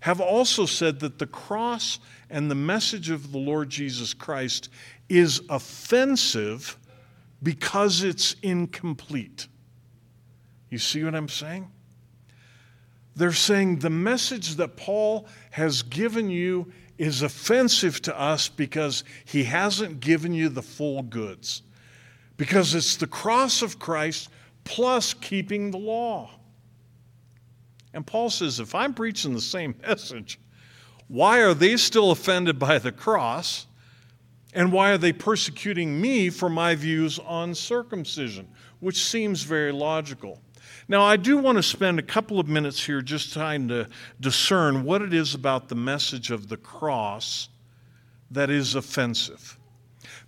have 0.00 0.20
also 0.20 0.66
said 0.66 1.00
that 1.00 1.18
the 1.18 1.26
cross 1.26 1.98
and 2.30 2.50
the 2.50 2.54
message 2.54 3.10
of 3.10 3.32
the 3.32 3.38
Lord 3.38 3.70
Jesus 3.70 4.14
Christ 4.14 4.68
is 5.08 5.40
offensive 5.48 6.76
because 7.42 8.02
it's 8.02 8.34
incomplete. 8.42 9.48
You 10.70 10.78
see 10.78 11.04
what 11.04 11.14
I'm 11.14 11.28
saying? 11.28 11.70
They're 13.14 13.32
saying 13.32 13.78
the 13.78 13.90
message 13.90 14.56
that 14.56 14.76
Paul 14.76 15.26
has 15.50 15.82
given 15.82 16.28
you 16.28 16.70
is 16.98 17.22
offensive 17.22 18.02
to 18.02 18.18
us 18.18 18.48
because 18.48 19.04
he 19.24 19.44
hasn't 19.44 20.00
given 20.00 20.32
you 20.32 20.48
the 20.48 20.62
full 20.62 21.02
goods 21.02 21.62
because 22.36 22.74
it's 22.74 22.96
the 22.96 23.06
cross 23.06 23.62
of 23.62 23.78
Christ 23.78 24.28
plus 24.64 25.14
keeping 25.14 25.70
the 25.70 25.78
law. 25.78 26.30
And 27.96 28.06
Paul 28.06 28.28
says, 28.28 28.60
if 28.60 28.74
I'm 28.74 28.92
preaching 28.92 29.32
the 29.32 29.40
same 29.40 29.74
message, 29.82 30.38
why 31.08 31.40
are 31.40 31.54
they 31.54 31.78
still 31.78 32.10
offended 32.10 32.58
by 32.58 32.78
the 32.78 32.92
cross? 32.92 33.66
And 34.52 34.70
why 34.70 34.90
are 34.90 34.98
they 34.98 35.14
persecuting 35.14 35.98
me 35.98 36.28
for 36.28 36.50
my 36.50 36.74
views 36.74 37.18
on 37.18 37.54
circumcision? 37.54 38.48
Which 38.80 39.02
seems 39.02 39.44
very 39.44 39.72
logical. 39.72 40.42
Now, 40.88 41.04
I 41.04 41.16
do 41.16 41.38
want 41.38 41.56
to 41.56 41.62
spend 41.62 41.98
a 41.98 42.02
couple 42.02 42.38
of 42.38 42.48
minutes 42.48 42.84
here 42.84 43.00
just 43.00 43.32
trying 43.32 43.66
to 43.68 43.88
discern 44.20 44.84
what 44.84 45.00
it 45.00 45.14
is 45.14 45.34
about 45.34 45.68
the 45.68 45.74
message 45.74 46.30
of 46.30 46.48
the 46.48 46.58
cross 46.58 47.48
that 48.30 48.50
is 48.50 48.74
offensive. 48.74 49.58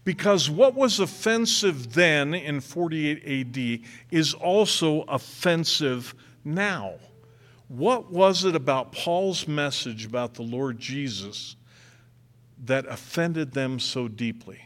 Because 0.04 0.48
what 0.48 0.74
was 0.74 1.00
offensive 1.00 1.92
then 1.92 2.32
in 2.32 2.60
48 2.62 3.22
AD 3.26 3.80
is 4.10 4.32
also 4.32 5.02
offensive 5.02 6.14
now. 6.44 6.94
What 7.68 8.10
was 8.10 8.44
it 8.44 8.56
about 8.56 8.92
Paul's 8.92 9.46
message 9.46 10.06
about 10.06 10.34
the 10.34 10.42
Lord 10.42 10.78
Jesus 10.78 11.56
that 12.64 12.86
offended 12.86 13.52
them 13.52 13.78
so 13.78 14.08
deeply? 14.08 14.60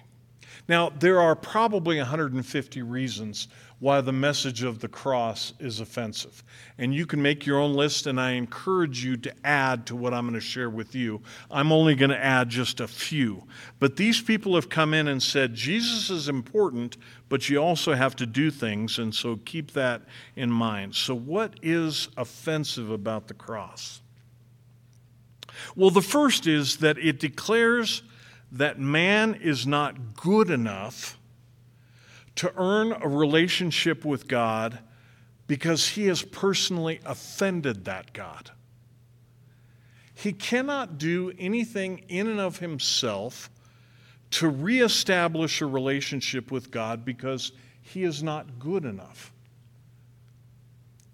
Now, 0.69 0.91
there 0.91 1.21
are 1.21 1.35
probably 1.35 1.99
150 1.99 2.83
reasons 2.83 3.49
why 3.83 4.01
the 4.01 4.13
message 4.13 4.63
of 4.63 4.79
the 4.79 4.87
cross 4.87 5.55
is 5.59 5.81
offensive. 5.81 6.45
And 6.79 6.95
you 6.95 7.05
can 7.05 7.21
make 7.21 7.45
your 7.45 7.59
own 7.59 7.75
list, 7.75 8.07
and 8.07 8.21
I 8.21 8.31
encourage 8.31 9.05
you 9.05 9.17
to 9.17 9.35
add 9.43 9.87
to 9.87 9.97
what 9.97 10.15
I'm 10.15 10.23
going 10.23 10.39
to 10.39 10.41
share 10.41 10.71
with 10.71 10.95
you. 10.95 11.21
I'm 11.51 11.73
only 11.73 11.97
going 11.97 12.13
to 12.13 12.25
add 12.25 12.49
just 12.49 12.79
a 12.79 12.87
few. 12.87 13.43
But 13.81 13.97
these 13.97 14.23
people 14.23 14.55
have 14.55 14.69
come 14.69 14.95
in 14.95 15.09
and 15.09 15.21
said, 15.21 15.57
Jesus 15.57 16.11
is 16.11 16.29
important, 16.29 16.97
but 17.29 17.49
you 17.49 17.59
also 17.59 17.95
have 17.95 18.15
to 18.17 18.25
do 18.25 18.53
things, 18.53 19.01
and 19.01 19.13
so 19.13 19.41
keep 19.45 19.73
that 19.73 20.03
in 20.37 20.49
mind. 20.49 20.95
So, 20.95 21.17
what 21.17 21.59
is 21.61 22.09
offensive 22.17 22.89
about 22.89 23.27
the 23.27 23.35
cross? 23.35 24.01
Well, 25.75 25.91
the 25.91 26.03
first 26.03 26.47
is 26.47 26.77
that 26.77 26.99
it 26.99 27.19
declares 27.19 28.05
that 28.53 28.79
man 28.79 29.35
is 29.35 29.67
not 29.67 30.15
good 30.15 30.51
enough 30.51 31.19
to 32.37 32.53
earn 32.57 32.93
a 32.93 33.09
relationship 33.09 34.05
with 34.05 34.29
God 34.29 34.79
because 35.47 35.89
he 35.89 36.07
has 36.07 36.23
personally 36.23 37.01
offended 37.05 37.85
that 37.85 38.13
God. 38.13 38.51
He 40.15 40.33
cannot 40.33 40.99
do 40.99 41.33
anything 41.39 42.05
in 42.09 42.29
and 42.29 42.41
of 42.41 42.59
himself 42.59 43.51
to 44.31 44.49
reestablish 44.49 45.61
a 45.61 45.67
relationship 45.67 46.51
with 46.51 46.71
God 46.71 47.05
because 47.05 47.53
he 47.83 48.05
is 48.05 48.23
not 48.23 48.59
good 48.59 48.85
enough. 48.85 49.33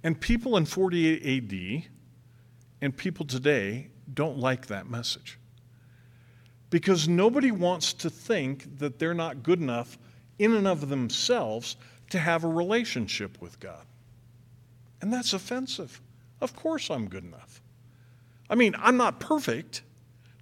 And 0.05 0.21
people 0.21 0.57
in 0.57 0.67
48 0.67 1.85
AD 1.85 1.91
and 2.81 2.97
people 2.97 3.27
today 3.27 3.89
don't 4.13 4.39
like 4.39 4.67
that 4.67 4.89
message 4.89 5.39
because 6.71 7.09
nobody 7.09 7.51
wants 7.51 7.93
to 7.95 8.11
think 8.11 8.79
that 8.79 8.99
they're 8.99 9.15
not 9.15 9.43
good 9.43 9.61
enough 9.61 9.99
in 10.39 10.55
and 10.55 10.67
of 10.67 10.89
themselves 10.89 11.77
to 12.11 12.19
have 12.19 12.45
a 12.45 12.49
relationship 12.49 13.41
with 13.41 13.59
God. 13.61 13.85
And 15.01 15.13
that's 15.13 15.33
offensive. 15.33 16.01
Of 16.41 16.55
course, 16.55 16.91
I'm 16.91 17.09
good 17.09 17.25
enough. 17.25 17.61
I 18.51 18.55
mean, 18.55 18.75
I'm 18.79 18.97
not 18.97 19.21
perfect. 19.21 19.83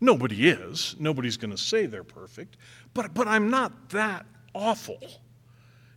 Nobody 0.01 0.49
is. 0.49 0.95
Nobody's 0.99 1.37
going 1.37 1.51
to 1.51 1.59
say 1.59 1.87
they're 1.87 2.05
perfect. 2.05 2.57
But, 2.95 3.15
but 3.15 3.27
I'm 3.27 3.51
not 3.51 3.91
that 3.91 4.27
awful. 4.55 4.99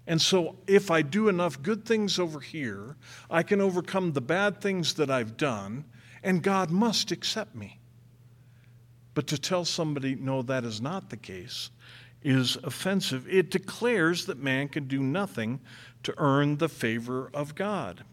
And 0.07 0.19
so, 0.19 0.55
if 0.65 0.89
I 0.89 1.03
do 1.03 1.29
enough 1.29 1.61
good 1.61 1.85
things 1.85 2.17
over 2.17 2.39
here, 2.39 2.97
I 3.29 3.43
can 3.43 3.61
overcome 3.61 4.13
the 4.13 4.21
bad 4.21 4.59
things 4.59 4.95
that 4.95 5.11
I've 5.11 5.37
done, 5.37 5.85
and 6.23 6.41
God 6.41 6.71
must 6.71 7.11
accept 7.11 7.55
me. 7.55 7.79
But 9.13 9.27
to 9.27 9.37
tell 9.37 9.65
somebody, 9.65 10.15
no, 10.15 10.41
that 10.41 10.63
is 10.63 10.81
not 10.81 11.11
the 11.11 11.17
case, 11.17 11.69
is 12.23 12.57
offensive. 12.63 13.27
It 13.29 13.51
declares 13.51 14.25
that 14.25 14.37
man 14.37 14.67
can 14.67 14.87
do 14.87 14.99
nothing 15.01 15.59
to 16.03 16.13
earn 16.17 16.57
the 16.57 16.69
favor 16.69 17.29
of 17.33 17.55
God. 17.55 18.03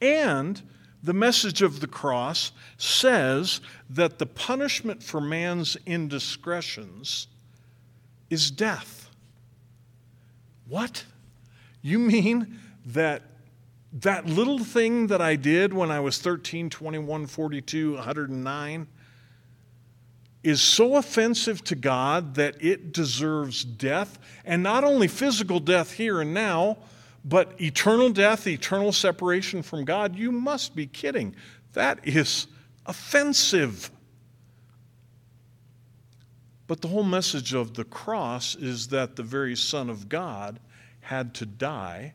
And 0.00 0.60
the 1.02 1.14
message 1.14 1.62
of 1.62 1.80
the 1.80 1.86
cross 1.86 2.52
says 2.76 3.60
that 3.88 4.18
the 4.18 4.26
punishment 4.26 5.02
for 5.02 5.20
man's 5.20 5.76
indiscretions 5.86 7.28
is 8.28 8.50
death. 8.50 9.10
What? 10.68 11.04
You 11.82 11.98
mean 11.98 12.58
that 12.86 13.22
that 13.92 14.26
little 14.26 14.60
thing 14.60 15.08
that 15.08 15.20
I 15.20 15.34
did 15.34 15.72
when 15.74 15.90
I 15.90 15.98
was 15.98 16.18
13, 16.18 16.70
21, 16.70 17.26
42, 17.26 17.94
109 17.94 18.86
is 20.42 20.62
so 20.62 20.96
offensive 20.96 21.62
to 21.64 21.74
God 21.74 22.34
that 22.36 22.56
it 22.60 22.92
deserves 22.92 23.64
death, 23.64 24.18
and 24.44 24.62
not 24.62 24.84
only 24.84 25.06
physical 25.06 25.60
death 25.60 25.92
here 25.92 26.20
and 26.20 26.32
now, 26.32 26.78
but 27.24 27.60
eternal 27.60 28.10
death, 28.10 28.46
eternal 28.46 28.92
separation 28.92 29.62
from 29.62 29.84
God. 29.84 30.16
You 30.16 30.32
must 30.32 30.74
be 30.74 30.86
kidding. 30.86 31.34
That 31.74 32.00
is 32.08 32.46
offensive. 32.86 33.90
But 36.66 36.80
the 36.80 36.88
whole 36.88 37.04
message 37.04 37.52
of 37.52 37.74
the 37.74 37.84
cross 37.84 38.54
is 38.54 38.88
that 38.88 39.16
the 39.16 39.22
very 39.22 39.56
Son 39.56 39.90
of 39.90 40.08
God 40.08 40.60
had 41.00 41.34
to 41.34 41.46
die 41.46 42.14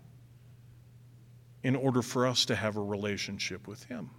in 1.62 1.76
order 1.76 2.02
for 2.02 2.26
us 2.26 2.46
to 2.46 2.56
have 2.56 2.78
a 2.78 2.82
relationship 2.82 3.68
with 3.68 3.84
Him. 3.84 4.10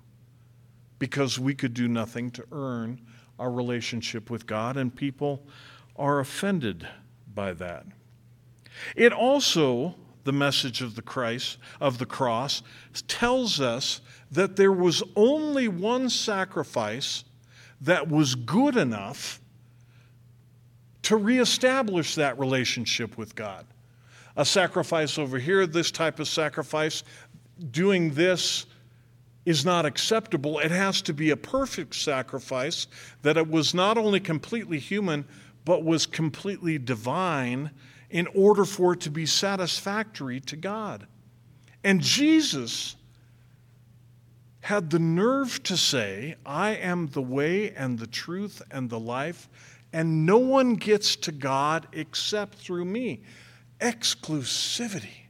Because 0.99 1.39
we 1.39 1.55
could 1.55 1.75
do 1.75 1.89
nothing 1.89 2.31
to 2.33 2.45
earn 2.53 3.01
our 3.39 3.51
relationship 3.51 4.31
with 4.31 4.47
God, 4.47 4.77
and 4.77 4.95
people 4.95 5.43
are 5.97 6.21
offended 6.21 6.87
by 7.35 7.53
that. 7.55 7.87
It 8.95 9.13
also, 9.13 9.95
the 10.25 10.33
message 10.33 10.83
of 10.83 10.95
the 10.95 11.03
Christ 11.03 11.59
of 11.81 11.99
the 11.99 12.07
cross, 12.07 12.63
tells 13.09 13.61
us 13.61 14.01
that 14.31 14.57
there 14.57 14.73
was 14.73 15.03
only 15.15 15.69
one 15.69 16.11
sacrifice 16.11 17.25
that 17.81 18.09
was 18.09 18.35
good 18.35 18.77
enough 18.77 19.41
to 21.03 21.17
reestablish 21.17 22.17
that 22.17 22.39
relationship 22.39 23.17
with 23.17 23.35
God. 23.35 23.65
A 24.37 24.45
sacrifice 24.45 25.19
over 25.19 25.39
here, 25.39 25.67
this 25.67 25.91
type 25.91 26.19
of 26.19 26.29
sacrifice, 26.29 27.05
doing 27.71 28.11
this 28.13 28.67
is 29.47 29.65
not 29.65 29.87
acceptable. 29.87 30.59
It 30.59 30.73
has 30.73 31.01
to 31.03 31.15
be 31.15 31.31
a 31.31 31.37
perfect 31.37 31.95
sacrifice, 31.95 32.89
that 33.23 33.39
it 33.39 33.49
was 33.49 33.73
not 33.73 33.97
only 33.97 34.21
completely 34.21 34.81
human, 34.81 35.25
but 35.65 35.85
was 35.85 36.05
completely 36.05 36.79
divine 36.79 37.71
in 38.11 38.27
order 38.35 38.65
for 38.65 38.93
it 38.93 39.01
to 39.01 39.11
be 39.11 39.25
satisfactory 39.25 40.41
to 40.41 40.57
God. 40.57 41.07
And 41.83 42.01
Jesus 42.01 42.97
had 44.61 44.91
the 44.91 44.99
nerve 44.99 45.63
to 45.63 45.77
say, 45.77 46.35
I 46.45 46.71
am 46.71 47.07
the 47.07 47.23
way 47.23 47.71
and 47.71 47.99
the 47.99 48.09
truth 48.09 48.61
and 48.71 48.91
the 48.91 48.99
life, 48.99 49.49
and 49.93 50.27
no 50.27 50.39
one 50.39 50.75
gets 50.75 51.15
to 51.17 51.33
God 51.33 51.87
except 51.93 52.59
through 52.59 52.85
me. 52.85 53.23
Exclusivity. 53.81 55.26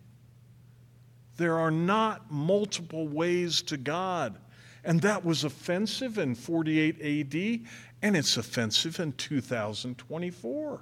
There 1.37 1.59
are 1.59 1.71
not 1.71 2.31
multiple 2.31 3.09
ways 3.09 3.63
to 3.63 3.77
God. 3.77 4.39
And 4.85 5.01
that 5.03 5.25
was 5.25 5.45
offensive 5.45 6.17
in 6.17 6.35
48 6.35 6.97
AD, 7.01 7.69
and 8.03 8.17
it's 8.17 8.37
offensive 8.37 9.01
in 9.01 9.13
2024. 9.13 10.81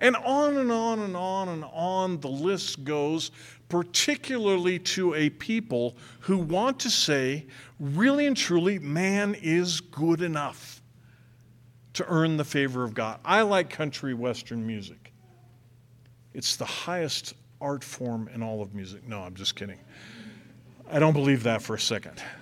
And 0.00 0.16
on 0.16 0.56
and 0.56 0.70
on 0.70 1.00
and 1.00 1.16
on 1.16 1.48
and 1.48 1.64
on 1.72 2.20
the 2.20 2.28
list 2.28 2.84
goes, 2.84 3.30
particularly 3.68 4.78
to 4.78 5.14
a 5.14 5.30
people 5.30 5.96
who 6.20 6.38
want 6.38 6.80
to 6.80 6.90
say, 6.90 7.46
really 7.80 8.26
and 8.26 8.36
truly, 8.36 8.78
man 8.78 9.34
is 9.34 9.80
good 9.80 10.22
enough 10.22 10.82
to 11.94 12.04
earn 12.08 12.36
the 12.36 12.44
favor 12.44 12.84
of 12.84 12.94
God. 12.94 13.18
I 13.24 13.42
like 13.42 13.70
country 13.70 14.14
western 14.14 14.66
music, 14.66 15.12
it's 16.32 16.56
the 16.56 16.64
highest 16.64 17.34
art 17.60 17.82
form 17.82 18.28
in 18.34 18.42
all 18.42 18.62
of 18.62 18.74
music. 18.74 19.06
No, 19.06 19.20
I'm 19.20 19.34
just 19.34 19.56
kidding. 19.56 19.78
I 20.90 20.98
don't 20.98 21.12
believe 21.12 21.42
that 21.42 21.62
for 21.62 21.74
a 21.74 21.80
second. 21.80 22.22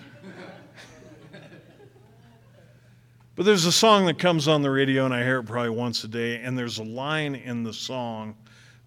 But 3.35 3.45
there's 3.45 3.67
a 3.67 3.73
song 3.73 4.07
that 4.07 4.19
comes 4.19 4.49
on 4.49 4.63
the 4.63 4.71
radio, 4.71 5.05
and 5.05 5.13
I 5.13 5.23
hear 5.23 5.41
it 5.41 5.45
probably 5.45 5.69
once 5.69 6.03
a 6.05 6.09
day, 6.09 6.41
and 6.41 6.57
there's 6.57 6.79
a 6.79 6.83
line 6.83 7.35
in 7.35 7.65
the 7.65 7.73
song 7.73 8.35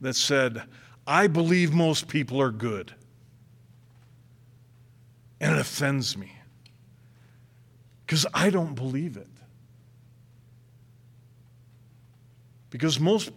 that 0.01 0.15
said, 0.15 0.63
I 1.05 1.27
believe 1.27 1.71
most 1.71 2.07
people 2.07 2.41
are 2.41 2.49
good. 2.49 2.91
And 5.39 5.53
it 5.53 5.59
offends 5.59 6.17
me 6.17 6.31
because 8.05 8.25
I 8.33 8.49
don't 8.49 8.73
believe 8.73 9.17
it. 9.17 9.27
Because 12.71 12.99
most 12.99 13.31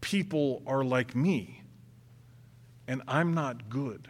people 0.00 0.62
are 0.66 0.84
like 0.84 1.16
me, 1.16 1.61
and 2.86 3.02
I'm 3.06 3.34
not 3.34 3.68
good. 3.68 4.08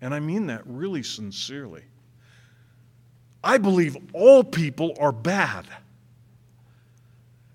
And 0.00 0.14
I 0.14 0.20
mean 0.20 0.46
that 0.48 0.62
really 0.66 1.02
sincerely. 1.02 1.82
I 3.42 3.58
believe 3.58 3.96
all 4.12 4.42
people 4.42 4.96
are 4.98 5.12
bad. 5.12 5.66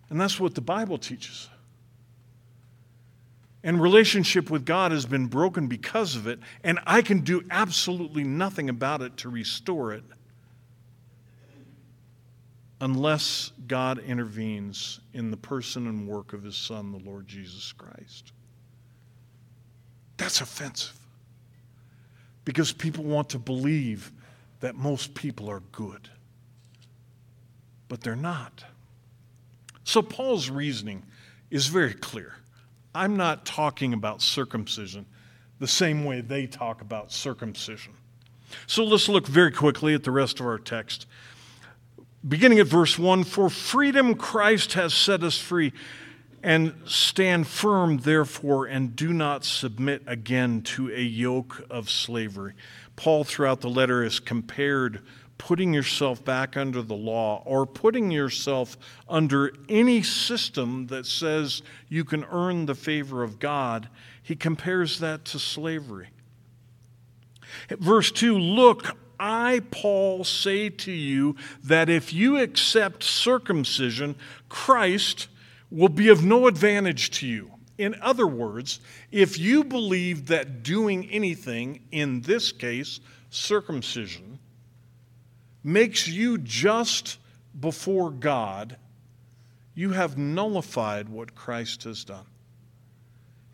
And 0.10 0.20
that's 0.20 0.40
what 0.40 0.56
the 0.56 0.62
Bible 0.62 0.98
teaches. 0.98 1.50
And 3.64 3.82
relationship 3.82 4.50
with 4.50 4.66
God 4.66 4.92
has 4.92 5.06
been 5.06 5.26
broken 5.26 5.68
because 5.68 6.16
of 6.16 6.28
it, 6.28 6.40
and 6.64 6.80
I 6.88 7.02
can 7.02 7.20
do 7.20 7.44
absolutely 7.52 8.24
nothing 8.24 8.70
about 8.70 9.02
it 9.02 9.18
to 9.18 9.30
restore 9.30 9.94
it 9.94 10.04
unless 12.82 13.52
God 13.68 14.00
intervenes 14.00 15.02
in 15.14 15.32
the 15.32 15.38
person 15.38 15.88
and 15.88 16.08
work 16.08 16.32
of 16.32 16.44
his 16.44 16.56
Son, 16.56 16.92
the 16.92 17.00
Lord 17.00 17.28
Jesus 17.28 17.74
Christ. 17.74 18.32
That's 20.20 20.42
offensive 20.42 20.94
because 22.44 22.74
people 22.74 23.06
want 23.06 23.30
to 23.30 23.40
believe 23.40 24.12
that 24.60 24.76
most 24.76 25.14
people 25.16 25.50
are 25.50 25.62
good, 25.72 26.10
but 27.88 28.02
they're 28.02 28.18
not. 28.18 28.66
So 29.86 30.02
Paul's 30.02 30.50
reasoning 30.50 31.04
is 31.50 31.68
very 31.68 31.94
clear. 31.94 32.36
I'm 32.94 33.16
not 33.16 33.46
talking 33.46 33.94
about 33.94 34.22
circumcision 34.22 35.06
the 35.60 35.68
same 35.68 36.04
way 36.04 36.20
they 36.20 36.48
talk 36.48 36.82
about 36.82 37.14
circumcision. 37.14 37.94
So 38.68 38.84
let's 38.84 39.08
look 39.08 39.26
very 39.26 39.52
quickly 39.52 39.94
at 39.94 40.04
the 40.04 40.12
rest 40.12 40.42
of 40.42 40.46
our 40.46 40.58
text. 40.58 41.06
Beginning 42.28 42.60
at 42.60 42.68
verse 42.68 43.00
1 43.00 43.24
For 43.24 43.50
freedom 43.50 44.16
Christ 44.16 44.74
has 44.74 44.94
set 44.94 45.24
us 45.24 45.38
free, 45.38 45.72
and 46.44 46.74
stand 46.86 47.48
firm, 47.48 47.98
therefore, 48.00 48.66
and 48.66 48.96
do 48.96 49.14
not 49.14 49.44
submit 49.44 50.04
again 50.08 50.62
to 50.62 50.92
a 50.92 51.02
yoke 51.02 51.66
of 51.70 51.90
slavery. 51.90 52.54
Paul, 52.96 53.24
throughout 53.24 53.62
the 53.62 53.70
letter, 53.70 54.04
has 54.04 54.20
compared 54.20 55.02
putting 55.38 55.74
yourself 55.74 56.24
back 56.24 56.56
under 56.58 56.82
the 56.82 56.96
law 56.96 57.42
or 57.46 57.66
putting 57.66 58.12
yourself 58.12 58.78
under 59.08 59.54
any 59.70 60.04
system 60.04 60.88
that 60.88 61.06
says 61.06 61.64
you 61.88 62.04
can 62.04 62.26
earn 62.26 62.66
the 62.66 62.76
favor 62.76 63.24
of 63.24 63.40
God. 63.40 63.90
He 64.22 64.36
compares 64.36 65.00
that 65.00 65.26
to 65.26 65.40
slavery. 65.40 66.10
Verse 67.70 68.12
2 68.12 68.38
Look, 68.38 68.98
I, 69.20 69.62
Paul, 69.72 70.24
say 70.24 70.70
to 70.70 70.92
you 70.92 71.36
that 71.64 71.90
if 71.90 72.14
you 72.14 72.38
accept 72.38 73.04
circumcision, 73.04 74.16
Christ 74.50 75.28
will 75.72 75.90
be 75.90 76.10
of 76.10 76.24
no 76.24 76.48
advantage 76.48 77.12
to 77.12 77.28
you. 77.28 77.52
In 77.78 77.96
other 78.02 78.28
words, 78.28 78.80
if 79.12 79.40
you 79.40 79.64
believe 79.64 80.28
that 80.28 80.64
doing 80.64 81.10
anything, 81.10 81.82
in 81.92 82.22
this 82.22 82.52
case, 82.52 83.00
circumcision, 83.30 84.40
makes 85.64 86.08
you 86.08 86.38
just 86.38 87.18
before 87.60 88.12
God, 88.12 88.78
you 89.76 89.92
have 89.92 90.18
nullified 90.18 91.08
what 91.08 91.36
Christ 91.36 91.84
has 91.84 92.04
done. 92.04 92.26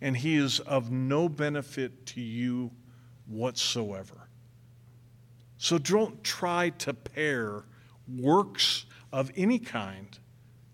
And 0.01 0.17
he 0.17 0.36
is 0.36 0.60
of 0.60 0.91
no 0.91 1.30
benefit 1.30 2.06
to 2.08 2.21
you 2.21 2.71
whatsoever. 3.28 4.28
So 5.58 5.78
don't 5.78 6.23
try 6.23 6.69
to 6.80 6.93
pair 6.93 7.63
works 8.08 8.86
of 9.12 9.32
any 9.36 9.60
kind 9.60 10.17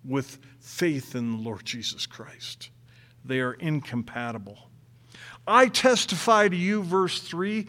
with 0.04 0.40
faith 0.60 1.16
in 1.16 1.32
the 1.32 1.38
Lord 1.38 1.66
Jesus 1.66 2.06
Christ 2.06 2.70
they 3.24 3.40
are 3.40 3.54
incompatible. 3.54 4.70
I 5.48 5.68
testify 5.68 6.48
to 6.48 6.56
you, 6.56 6.84
verse 6.84 7.20
3, 7.20 7.68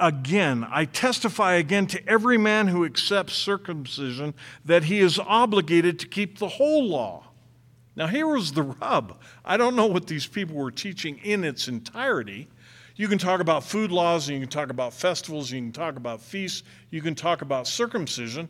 again, 0.00 0.66
I 0.70 0.84
testify 0.84 1.54
again 1.54 1.86
to 1.88 2.08
every 2.08 2.38
man 2.38 2.68
who 2.68 2.84
accepts 2.84 3.34
circumcision 3.34 4.34
that 4.64 4.84
he 4.84 5.00
is 5.00 5.18
obligated 5.18 5.98
to 6.00 6.08
keep 6.08 6.38
the 6.38 6.48
whole 6.48 6.84
law. 6.84 7.24
Now, 7.94 8.06
here 8.06 8.26
was 8.26 8.52
the 8.52 8.62
rub. 8.62 9.20
I 9.44 9.56
don't 9.56 9.76
know 9.76 9.86
what 9.86 10.06
these 10.06 10.26
people 10.26 10.56
were 10.56 10.70
teaching 10.70 11.18
in 11.18 11.44
its 11.44 11.68
entirety. 11.68 12.48
You 12.96 13.06
can 13.06 13.18
talk 13.18 13.40
about 13.40 13.64
food 13.64 13.90
laws, 13.90 14.28
and 14.28 14.38
you 14.38 14.40
can 14.40 14.50
talk 14.50 14.70
about 14.70 14.94
festivals, 14.94 15.50
you 15.50 15.60
can 15.60 15.72
talk 15.72 15.96
about 15.96 16.20
feasts, 16.20 16.62
you 16.90 17.02
can 17.02 17.14
talk 17.14 17.42
about 17.42 17.66
circumcision. 17.66 18.48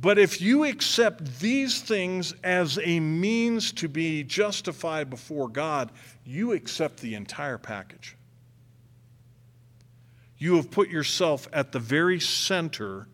But 0.00 0.18
if 0.18 0.40
you 0.40 0.64
accept 0.64 1.40
these 1.40 1.82
things 1.82 2.32
as 2.42 2.78
a 2.82 3.00
means 3.00 3.72
to 3.72 3.88
be 3.88 4.22
justified 4.24 5.10
before 5.10 5.48
God, 5.48 5.92
you 6.24 6.52
accept 6.52 7.00
the 7.00 7.14
entire 7.14 7.58
package. 7.58 8.16
You 10.38 10.56
have 10.56 10.70
put 10.70 10.88
yourself 10.88 11.48
at 11.52 11.72
the 11.72 11.78
very 11.78 12.18
center 12.18 13.08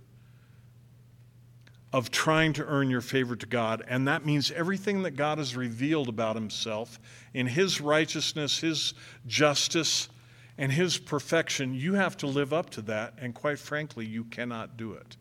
of 1.93 2.13
trying 2.13 2.53
to 2.53 2.65
earn 2.65 2.89
your 2.89 3.01
favor 3.01 3.35
to 3.35 3.47
God, 3.47 3.83
and 3.89 4.07
that 4.07 4.25
means 4.25 4.53
everything 4.53 5.03
that 5.03 5.13
God 5.13 5.39
has 5.39 5.57
revealed 5.57 6.09
about 6.09 6.37
Himself 6.37 7.01
in 7.35 7.49
His 7.49 7.81
righteousness, 7.81 8.61
His 8.61 8.95
justice, 9.27 10.09
and 10.57 10.71
His 10.71 10.99
perfection, 10.99 11.75
you 11.75 11.95
have 11.95 12.17
to 12.19 12.29
live 12.29 12.53
up 12.53 12.71
to 12.71 12.83
that, 12.83 13.15
and 13.19 13.35
quite 13.35 13.59
frankly, 13.59 14.07
you 14.07 14.25
cannot 14.25 14.77
do 14.77 14.93
it. 14.93 15.17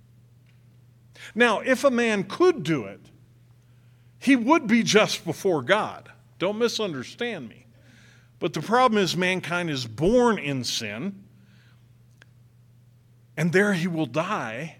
Now, 1.33 1.59
if 1.59 1.83
a 1.83 1.91
man 1.91 2.23
could 2.23 2.63
do 2.63 2.85
it, 2.85 3.01
he 4.19 4.35
would 4.35 4.67
be 4.67 4.83
just 4.83 5.25
before 5.25 5.61
God. 5.61 6.11
Don't 6.39 6.57
misunderstand 6.57 7.49
me. 7.49 7.67
But 8.39 8.53
the 8.53 8.61
problem 8.61 9.01
is, 9.01 9.15
mankind 9.15 9.69
is 9.69 9.85
born 9.85 10.37
in 10.37 10.63
sin, 10.63 11.23
and 13.37 13.51
there 13.51 13.73
he 13.73 13.87
will 13.87 14.05
die. 14.05 14.77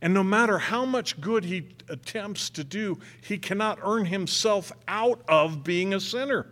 And 0.00 0.12
no 0.12 0.22
matter 0.24 0.58
how 0.58 0.84
much 0.84 1.20
good 1.20 1.44
he 1.44 1.68
attempts 1.88 2.50
to 2.50 2.64
do, 2.64 2.98
he 3.22 3.38
cannot 3.38 3.78
earn 3.82 4.06
himself 4.06 4.72
out 4.88 5.22
of 5.28 5.62
being 5.62 5.94
a 5.94 6.00
sinner. 6.00 6.46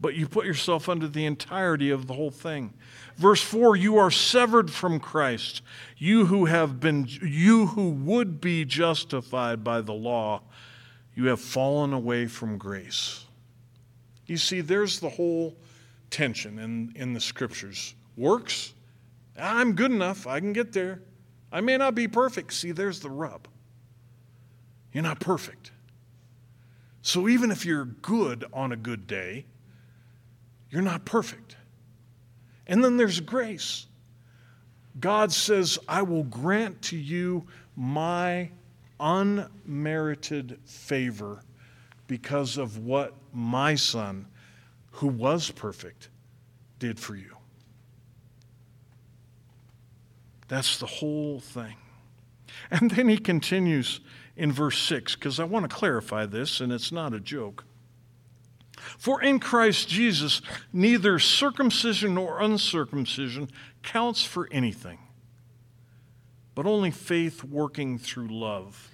But 0.00 0.14
you 0.14 0.28
put 0.28 0.46
yourself 0.46 0.88
under 0.88 1.08
the 1.08 1.24
entirety 1.24 1.90
of 1.90 2.06
the 2.06 2.14
whole 2.14 2.30
thing. 2.30 2.74
Verse 3.18 3.42
4 3.42 3.76
You 3.76 3.98
are 3.98 4.10
severed 4.10 4.70
from 4.70 5.00
Christ, 5.00 5.60
you 5.96 6.26
who 6.26 6.46
have 6.46 6.80
been, 6.80 7.06
you 7.20 7.66
who 7.66 7.90
would 7.90 8.40
be 8.40 8.64
justified 8.64 9.62
by 9.62 9.80
the 9.80 9.92
law, 9.92 10.42
you 11.14 11.26
have 11.26 11.40
fallen 11.40 11.92
away 11.92 12.26
from 12.26 12.56
grace. 12.56 13.24
You 14.26 14.36
see, 14.36 14.60
there's 14.60 15.00
the 15.00 15.08
whole 15.08 15.56
tension 16.10 16.58
in, 16.58 16.92
in 16.94 17.12
the 17.12 17.20
scriptures. 17.20 17.94
Works, 18.16 18.72
I'm 19.36 19.74
good 19.74 19.90
enough, 19.90 20.26
I 20.26 20.38
can 20.38 20.52
get 20.52 20.72
there. 20.72 21.02
I 21.50 21.60
may 21.60 21.76
not 21.76 21.94
be 21.94 22.06
perfect. 22.06 22.52
See, 22.52 22.72
there's 22.72 23.00
the 23.00 23.10
rub. 23.10 23.48
You're 24.92 25.02
not 25.02 25.18
perfect. 25.18 25.72
So 27.00 27.26
even 27.26 27.50
if 27.50 27.64
you're 27.64 27.86
good 27.86 28.44
on 28.52 28.70
a 28.70 28.76
good 28.76 29.06
day, 29.06 29.46
you're 30.70 30.82
not 30.82 31.04
perfect. 31.06 31.56
And 32.68 32.84
then 32.84 32.96
there's 32.96 33.20
grace. 33.20 33.86
God 35.00 35.32
says, 35.32 35.78
I 35.88 36.02
will 36.02 36.24
grant 36.24 36.82
to 36.82 36.96
you 36.96 37.46
my 37.76 38.50
unmerited 39.00 40.58
favor 40.64 41.42
because 42.06 42.56
of 42.56 42.78
what 42.78 43.14
my 43.32 43.74
son, 43.74 44.26
who 44.92 45.06
was 45.06 45.50
perfect, 45.50 46.08
did 46.78 46.98
for 46.98 47.14
you. 47.14 47.36
That's 50.48 50.78
the 50.78 50.86
whole 50.86 51.40
thing. 51.40 51.76
And 52.70 52.90
then 52.90 53.08
he 53.08 53.18
continues 53.18 54.00
in 54.36 54.50
verse 54.50 54.78
6, 54.78 55.14
because 55.14 55.38
I 55.38 55.44
want 55.44 55.68
to 55.68 55.74
clarify 55.74 56.26
this, 56.26 56.60
and 56.60 56.72
it's 56.72 56.90
not 56.90 57.12
a 57.12 57.20
joke. 57.20 57.64
For 58.98 59.22
in 59.22 59.40
Christ 59.40 59.88
Jesus, 59.88 60.42
neither 60.72 61.18
circumcision 61.18 62.14
nor 62.14 62.40
uncircumcision 62.40 63.50
counts 63.82 64.24
for 64.24 64.48
anything, 64.50 64.98
but 66.54 66.66
only 66.66 66.90
faith 66.90 67.44
working 67.44 67.98
through 67.98 68.28
love. 68.28 68.90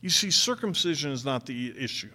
You 0.00 0.10
see, 0.10 0.30
circumcision 0.30 1.12
is 1.12 1.24
not 1.24 1.46
the 1.46 1.74
issue. 1.78 2.10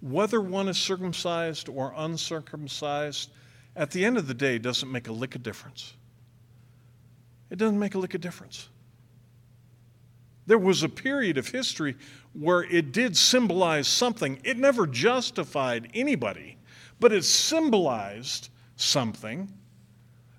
Whether 0.00 0.40
one 0.40 0.68
is 0.68 0.78
circumcised 0.78 1.68
or 1.68 1.94
uncircumcised, 1.96 3.30
at 3.76 3.92
the 3.92 4.04
end 4.04 4.18
of 4.18 4.26
the 4.26 4.34
day, 4.34 4.58
doesn't 4.58 4.90
make 4.90 5.08
a 5.08 5.12
lick 5.12 5.34
of 5.34 5.42
difference. 5.42 5.94
It 7.50 7.56
doesn't 7.56 7.78
make 7.78 7.94
a 7.94 7.98
lick 7.98 8.14
of 8.14 8.20
difference. 8.20 8.68
There 10.46 10.58
was 10.58 10.82
a 10.82 10.88
period 10.88 11.38
of 11.38 11.48
history 11.48 11.96
where 12.32 12.64
it 12.64 12.92
did 12.92 13.16
symbolize 13.16 13.86
something. 13.86 14.40
It 14.44 14.58
never 14.58 14.86
justified 14.86 15.90
anybody, 15.94 16.58
but 16.98 17.12
it 17.12 17.24
symbolized 17.24 18.48
something. 18.76 19.52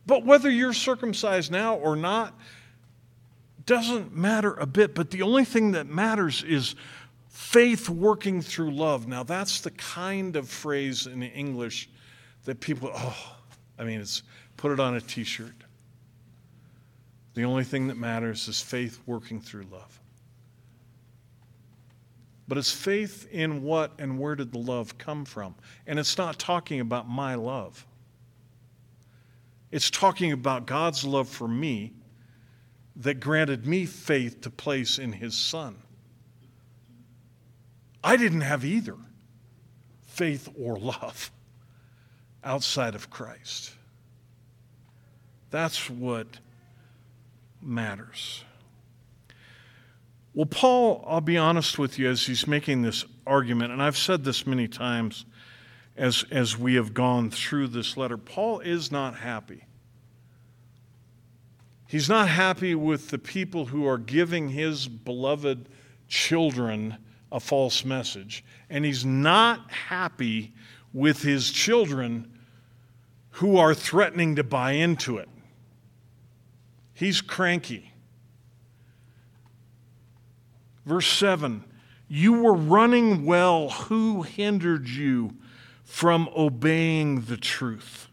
But 0.06 0.26
whether 0.26 0.50
you're 0.50 0.74
circumcised 0.74 1.52
now 1.52 1.76
or 1.76 1.96
not 1.96 2.38
doesn't 3.66 4.14
matter 4.14 4.54
a 4.56 4.66
bit. 4.66 4.94
But 4.94 5.12
the 5.12 5.22
only 5.22 5.46
thing 5.46 5.72
that 5.72 5.88
matters 5.88 6.44
is 6.44 6.76
faith 7.30 7.90
working 7.90 8.42
through 8.42 8.72
love. 8.72 9.08
Now, 9.08 9.24
that's 9.24 9.62
the 9.62 9.72
kind 9.72 10.36
of 10.36 10.50
phrase 10.50 11.08
in 11.08 11.24
English 11.24 11.90
that 12.46 12.60
people, 12.60 12.92
oh, 12.94 13.36
I 13.80 13.86
mean, 13.86 14.02
it's 14.02 14.24
put 14.58 14.72
it 14.72 14.80
on 14.80 14.96
a 14.96 15.02
t 15.02 15.24
shirt. 15.24 15.63
The 17.34 17.44
only 17.44 17.64
thing 17.64 17.88
that 17.88 17.98
matters 17.98 18.48
is 18.48 18.62
faith 18.62 19.00
working 19.06 19.42
through 19.42 19.66
love. 19.72 20.00
But 22.48 22.58
it's 22.58 22.72
faith 22.72 23.28
in 23.32 23.64
what 23.64 23.94
and 23.98 24.20
where 24.20 24.36
did 24.36 24.52
the 24.52 24.60
love 24.60 24.98
come 24.98 25.26
from? 25.26 25.56
And 25.88 25.98
it's 25.98 26.18
not 26.18 26.38
talking 26.38 26.80
about 26.80 27.08
my 27.08 27.36
love. 27.36 27.86
It's 29.72 29.90
talking 29.90 30.32
about 30.32 30.68
God's 30.68 31.04
love 31.04 31.28
for 31.28 31.48
me 31.48 31.94
that 32.98 33.20
granted 33.20 33.66
me 33.66 33.86
faith 33.86 34.42
to 34.42 34.50
place 34.52 35.00
in 35.00 35.14
His 35.14 35.36
Son. 35.36 35.76
I 38.04 38.18
didn't 38.18 38.42
have 38.42 38.66
either 38.66 38.98
faith 40.04 40.50
or 40.60 40.78
love 40.78 41.32
outside 42.44 42.94
of 42.94 43.10
Christ. 43.10 43.72
That's 45.50 45.90
what 45.90 46.28
matters. 47.66 48.44
Well, 50.34 50.48
Paul, 50.48 51.04
I'll 51.08 51.22
be 51.22 51.38
honest 51.38 51.78
with 51.78 52.00
you 52.00 52.10
as 52.10 52.26
he's 52.26 52.48
making 52.48 52.82
this 52.82 53.06
argument, 53.28 53.72
and 53.72 53.82
I've 53.82 53.98
said 53.98 54.24
this 54.24 54.48
many 54.48 54.68
times 54.68 55.26
as, 55.96 56.26
as 56.32 56.58
we 56.58 56.76
have 56.76 56.94
gone 56.94 57.30
through 57.30 57.68
this 57.68 57.96
letter, 57.96 58.18
Paul 58.18 58.60
is 58.60 58.92
not 58.92 59.16
happy. 59.16 59.66
He's 61.88 62.10
not 62.10 62.28
happy 62.28 62.74
with 62.74 63.10
the 63.10 63.20
people 63.20 63.68
who 63.68 63.86
are 63.86 64.00
giving 64.00 64.50
his 64.50 64.88
beloved 64.88 65.70
children 66.08 66.98
a 67.32 67.40
false 67.40 67.86
message, 67.86 68.44
and 68.70 68.84
he's 68.84 69.06
not 69.06 69.72
happy 69.72 70.54
with 70.92 71.22
his 71.22 71.52
children 71.52 72.32
who 73.32 73.58
are 73.58 73.76
threatening 73.76 74.36
to 74.36 74.44
buy 74.44 74.72
into 74.72 75.18
it. 75.18 75.30
He's 77.04 77.20
cranky. 77.20 77.92
Verse 80.86 81.06
7 81.06 81.66
You 82.08 82.42
were 82.42 82.54
running 82.54 83.26
well. 83.26 83.68
Who 83.72 84.22
hindered 84.22 84.88
you 84.88 85.36
from 85.84 86.30
obeying 86.34 87.24
the 87.24 87.36
truth? 87.36 88.08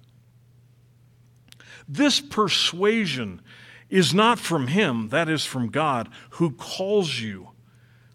This 1.89 2.21
persuasion 2.21 3.43
is 3.91 4.13
not 4.13 4.41
from 4.41 4.67
him, 4.67 5.11
that 5.11 5.29
is 5.29 5.45
from 5.45 5.69
God, 5.69 6.09
who 6.31 6.51
calls 6.51 7.21
you. 7.21 7.51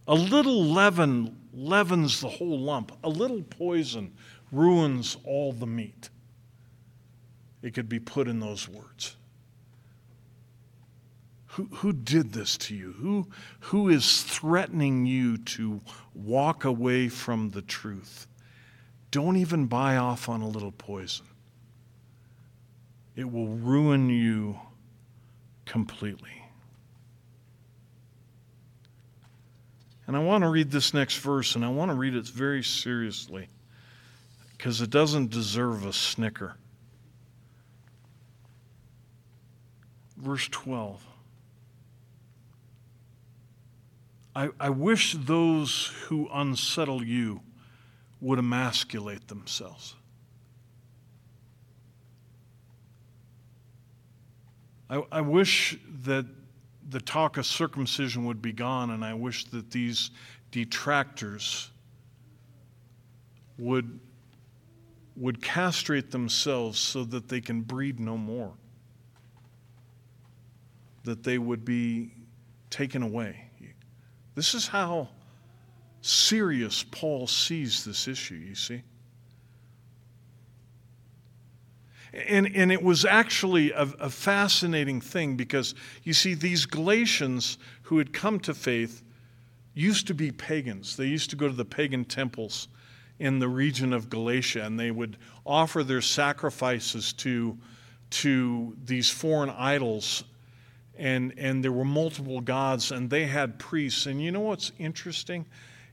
A 0.10 0.16
little 0.16 0.62
leaven 0.62 1.38
leavens 1.54 2.20
the 2.20 2.28
whole 2.28 2.60
lump, 2.60 2.92
a 3.02 3.08
little 3.08 3.44
poison 3.44 4.12
ruins 4.52 5.16
all 5.24 5.54
the 5.54 5.68
meat. 5.68 6.10
It 7.62 7.74
could 7.74 7.88
be 7.88 8.00
put 8.00 8.28
in 8.28 8.42
those 8.42 8.68
words. 8.68 9.16
Who, 11.56 11.70
who 11.72 11.94
did 11.94 12.34
this 12.34 12.58
to 12.58 12.76
you? 12.76 12.92
Who, 13.00 13.30
who 13.62 13.88
is 13.88 14.24
threatening 14.24 15.06
you 15.06 15.38
to 15.38 15.80
walk 16.14 16.66
away 16.66 17.08
from 17.08 17.52
the 17.52 17.62
truth? 17.62 18.28
Don't 19.10 19.38
even 19.38 19.68
buy 19.68 19.96
off 19.96 20.28
on 20.28 20.42
a 20.42 20.48
little 20.50 20.74
poison. 20.74 21.26
It 23.16 23.32
will 23.32 23.48
ruin 23.48 24.10
you 24.10 24.60
completely. 25.66 26.44
And 30.08 30.18
I 30.18 30.20
want 30.20 30.44
to 30.44 30.50
read 30.50 30.72
this 30.72 30.94
next 30.94 31.20
verse, 31.20 31.56
and 31.56 31.64
I 31.64 31.70
want 31.70 31.90
to 31.90 31.96
read 31.96 32.16
it 32.16 32.28
very 32.28 32.66
seriously 32.66 33.48
because 34.58 34.82
it 34.82 34.90
doesn't 34.90 35.32
deserve 35.32 35.86
a 35.86 35.94
snicker. 35.94 36.58
Verse 40.18 40.50
12. 40.50 41.02
I, 44.36 44.50
I 44.60 44.70
wish 44.70 45.14
those 45.14 45.88
who 46.06 46.28
unsettle 46.32 47.04
you 47.04 47.42
would 48.20 48.38
emasculate 48.38 49.28
themselves. 49.28 49.96
I, 54.90 55.02
I 55.12 55.22
wish 55.22 55.80
that 56.04 56.26
the 56.90 57.00
talk 57.00 57.38
of 57.38 57.46
circumcision 57.46 58.26
would 58.26 58.42
be 58.42 58.52
gone, 58.52 58.92
and 58.92 59.04
I 59.04 59.14
wish 59.14 59.46
that 59.46 59.72
these 59.72 60.12
detractors 60.52 61.72
would, 63.58 64.00
would 65.16 65.42
castrate 65.42 66.12
themselves 66.12 66.78
so 66.78 67.04
that 67.06 67.30
they 67.30 67.42
can 67.42 67.62
breed 67.62 68.00
no 68.00 68.18
more, 68.18 68.54
that 71.04 71.24
they 71.24 71.38
would 71.38 71.64
be 71.64 72.12
taken 72.70 73.02
away. 73.02 73.50
This 74.36 74.54
is 74.54 74.68
how 74.68 75.10
serious 76.02 76.84
Paul 76.84 77.26
sees 77.26 77.84
this 77.84 78.08
issue, 78.08 78.36
you 78.36 78.56
see. 78.56 78.84
And, 82.14 82.56
and 82.56 82.72
it 82.72 82.82
was 82.82 83.04
actually 83.04 83.72
a, 83.72 83.84
a 84.00 84.10
fascinating 84.10 85.02
thing 85.02 85.36
because, 85.36 85.76
you 86.04 86.14
see, 86.14 86.34
these 86.34 86.66
Galatians 86.66 87.58
who 87.84 87.98
had 87.98 88.14
come 88.14 88.40
to 88.42 88.54
faith 88.54 89.04
used 89.74 90.08
to 90.08 90.14
be 90.14 90.32
pagans. 90.32 90.96
They 90.96 91.08
used 91.08 91.30
to 91.32 91.36
go 91.36 91.48
to 91.48 91.54
the 91.54 91.66
pagan 91.66 92.06
temples 92.06 92.70
in 93.20 93.40
the 93.40 93.48
region 93.48 93.94
of 93.94 94.10
Galatia, 94.10 94.64
and 94.64 94.80
they 94.80 94.92
would 94.92 95.18
offer 95.46 95.84
their 95.84 96.02
sacrifices 96.02 97.14
to, 97.14 97.58
to 98.12 98.76
these 98.86 99.10
foreign 99.10 99.50
idols. 99.50 100.24
And, 100.98 101.34
and 101.38 101.64
there 101.64 101.72
were 101.72 101.86
multiple 101.86 102.42
gods, 102.42 102.92
and 102.92 103.10
they 103.10 103.26
had 103.26 103.60
priests. 103.60 104.06
And 104.06 104.22
you 104.22 104.32
know 104.32 104.40
what's 104.40 104.72
interesting? 104.80 105.46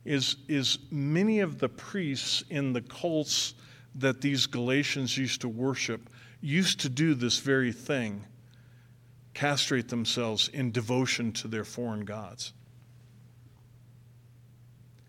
Is, 0.05 0.37
is 0.49 0.79
many 0.91 1.41
of 1.41 1.59
the 1.59 1.69
priests 1.69 2.45
in 2.51 2.73
the 2.73 2.83
cults 2.83 3.55
that 3.97 4.21
these 4.21 4.47
Galatians 4.47 5.17
used 5.19 5.41
to 5.43 5.49
worship 5.49 6.09
used 6.41 6.81
to 6.81 6.89
do 6.89 7.15
this 7.15 7.39
very 7.39 7.73
thing 7.73 8.25
castrate 9.35 9.89
themselves 9.89 10.49
in 10.49 10.73
devotion 10.73 11.33
to 11.33 11.49
their 11.49 11.65
foreign 11.65 12.05
gods. 12.05 12.53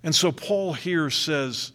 And 0.04 0.14
so 0.14 0.32
Paul 0.32 0.74
here 0.74 1.10
says, 1.10 1.72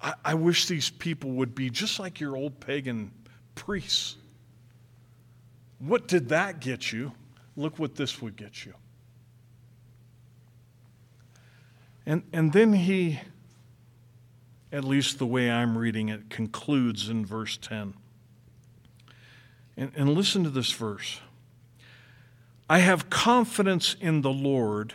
I, 0.00 0.14
I 0.24 0.34
wish 0.34 0.66
these 0.66 0.90
people 0.90 1.30
would 1.32 1.54
be 1.54 1.70
just 1.70 1.98
like 1.98 2.20
your 2.20 2.36
old 2.36 2.60
pagan 2.60 3.12
priests. 3.54 4.16
What 5.78 6.08
did 6.08 6.28
that 6.30 6.60
get 6.60 6.92
you? 6.92 7.12
Look 7.56 7.78
what 7.78 7.94
this 7.94 8.20
would 8.20 8.36
get 8.36 8.64
you. 8.64 8.74
And, 12.04 12.22
and 12.32 12.52
then 12.52 12.72
he, 12.72 13.20
at 14.70 14.84
least 14.84 15.18
the 15.18 15.26
way 15.26 15.50
I'm 15.50 15.76
reading 15.76 16.08
it, 16.08 16.30
concludes 16.30 17.08
in 17.08 17.26
verse 17.26 17.56
10. 17.56 17.94
And, 19.76 19.92
and 19.96 20.14
listen 20.14 20.44
to 20.44 20.50
this 20.50 20.72
verse 20.72 21.20
I 22.68 22.80
have 22.80 23.10
confidence 23.10 23.96
in 24.00 24.22
the 24.22 24.32
Lord 24.32 24.94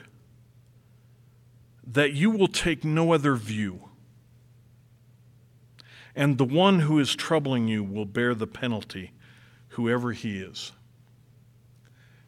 that 1.86 2.14
you 2.14 2.30
will 2.30 2.48
take 2.48 2.84
no 2.84 3.14
other 3.14 3.36
view 3.36 3.90
and 6.16 6.38
the 6.38 6.46
one 6.46 6.80
who 6.82 7.00
is 7.00 7.16
troubling 7.16 7.68
you 7.68 7.84
will 7.84 8.06
bear 8.06 8.36
the 8.36 8.48
penalty, 8.48 9.12
whoever 9.70 10.12
he 10.12 10.40
is. 10.40 10.72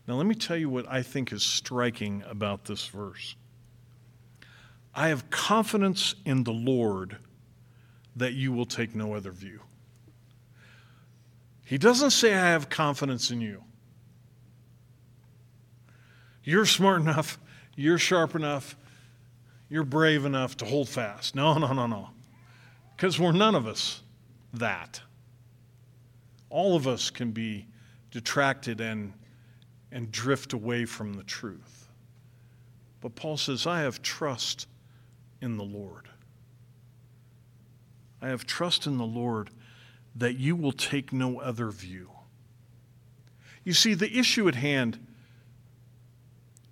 Now, 0.07 0.15
let 0.15 0.25
me 0.25 0.35
tell 0.35 0.57
you 0.57 0.69
what 0.69 0.85
I 0.89 1.01
think 1.01 1.31
is 1.31 1.43
striking 1.43 2.23
about 2.27 2.65
this 2.65 2.87
verse. 2.87 3.35
I 4.93 5.07
have 5.07 5.29
confidence 5.29 6.15
in 6.25 6.43
the 6.43 6.51
Lord 6.51 7.17
that 8.15 8.33
you 8.33 8.51
will 8.51 8.65
take 8.65 8.93
no 8.93 9.15
other 9.15 9.31
view. 9.31 9.61
He 11.65 11.77
doesn't 11.77 12.11
say, 12.11 12.33
I 12.33 12.49
have 12.49 12.69
confidence 12.69 13.31
in 13.31 13.41
you. 13.41 13.63
You're 16.43 16.65
smart 16.65 17.01
enough, 17.01 17.39
you're 17.75 17.97
sharp 17.97 18.35
enough, 18.35 18.75
you're 19.69 19.85
brave 19.85 20.25
enough 20.25 20.57
to 20.57 20.65
hold 20.65 20.89
fast. 20.89 21.33
No, 21.33 21.57
no, 21.57 21.71
no, 21.71 21.87
no 21.87 22.09
because 22.95 23.19
we're 23.19 23.31
none 23.33 23.55
of 23.55 23.67
us 23.67 24.01
that. 24.53 25.01
All 26.49 26.75
of 26.75 26.87
us 26.87 27.09
can 27.09 27.31
be 27.31 27.67
detracted 28.11 28.79
and, 28.79 29.13
and 29.93 30.11
drift 30.11 30.51
away 30.51 30.85
from 30.85 31.13
the 31.13 31.23
truth. 31.23 31.87
But 32.99 33.15
Paul 33.15 33.37
says, 33.37 33.65
I 33.65 33.81
have 33.81 34.01
trust 34.01 34.67
in 35.41 35.57
the 35.57 35.63
Lord. 35.63 36.09
I 38.21 38.27
have 38.27 38.45
trust 38.45 38.87
in 38.87 38.97
the 38.97 39.05
Lord 39.05 39.49
that 40.15 40.37
you 40.37 40.55
will 40.55 40.71
take 40.71 41.13
no 41.13 41.39
other 41.39 41.69
view. 41.69 42.09
You 43.63 43.73
see, 43.73 43.93
the 43.93 44.17
issue 44.17 44.47
at 44.47 44.55
hand 44.55 44.99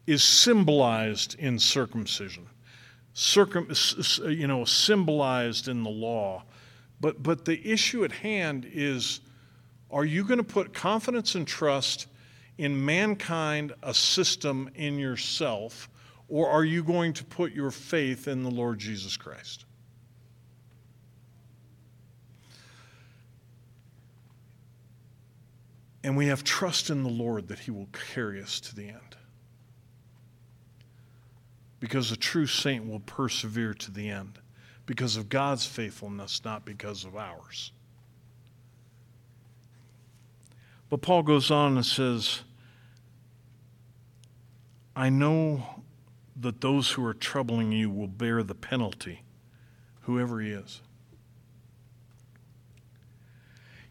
is 0.06 0.24
symbolized 0.24 1.36
in 1.40 1.60
circumcision 1.60 2.48
circum, 3.14 3.68
you 4.26 4.48
know, 4.48 4.66
symbolized 4.66 5.68
in 5.68 5.84
the 5.84 5.90
law. 5.90 6.44
But, 7.00 7.22
but 7.22 7.46
the 7.46 7.60
issue 7.70 8.04
at 8.04 8.12
hand 8.12 8.68
is 8.72 9.22
are 9.90 10.06
you 10.06 10.24
going 10.24 10.38
to 10.38 10.44
put 10.44 10.74
confidence 10.74 11.36
and 11.36 11.46
trust 11.46 12.08
in 12.62 12.86
mankind, 12.86 13.74
a 13.82 13.92
system, 13.92 14.70
in 14.76 15.00
yourself, 15.00 15.90
or 16.30 16.48
are 16.48 16.64
you 16.64 16.84
going 16.84 17.12
to 17.12 17.24
put 17.24 17.54
your 17.54 17.72
faith 17.72 18.28
in 18.28 18.44
the 18.44 18.52
Lord 18.52 18.78
Jesus 18.78 19.18
Christ? 19.18 19.66
And 26.04 26.16
we 26.16 26.28
have 26.28 26.44
trust 26.44 26.92
in 26.92 27.02
the 27.02 27.10
Lord 27.10 27.48
that 27.48 27.58
He 27.58 27.72
will 27.72 27.90
carry 28.14 28.40
us 28.40 28.60
to 28.60 28.76
the 28.76 28.90
end 28.90 29.16
because 31.80 32.12
a 32.12 32.16
true 32.16 32.46
saint 32.46 32.88
will 32.88 33.00
persevere 33.00 33.74
to 33.74 33.90
the 33.90 34.08
end 34.08 34.38
because 34.86 35.18
of 35.18 35.30
God's 35.30 35.66
faithfulness, 35.66 36.46
not 36.46 36.64
because 36.64 37.06
of 37.06 37.16
ours. 37.16 37.72
But 40.92 41.02
Paul 41.02 41.24
goes 41.24 41.50
on 41.50 41.78
and 41.78 41.86
says, 41.86 42.42
I 44.96 45.10
know 45.10 45.64
that 46.40 46.62
those 46.62 46.92
who 46.92 47.06
are 47.06 47.14
troubling 47.14 47.72
you 47.72 47.90
will 47.90 48.08
bear 48.08 48.44
the 48.44 48.56
penalty, 48.56 49.24
whoever 50.02 50.42
he 50.42 50.52
is. 50.52 50.82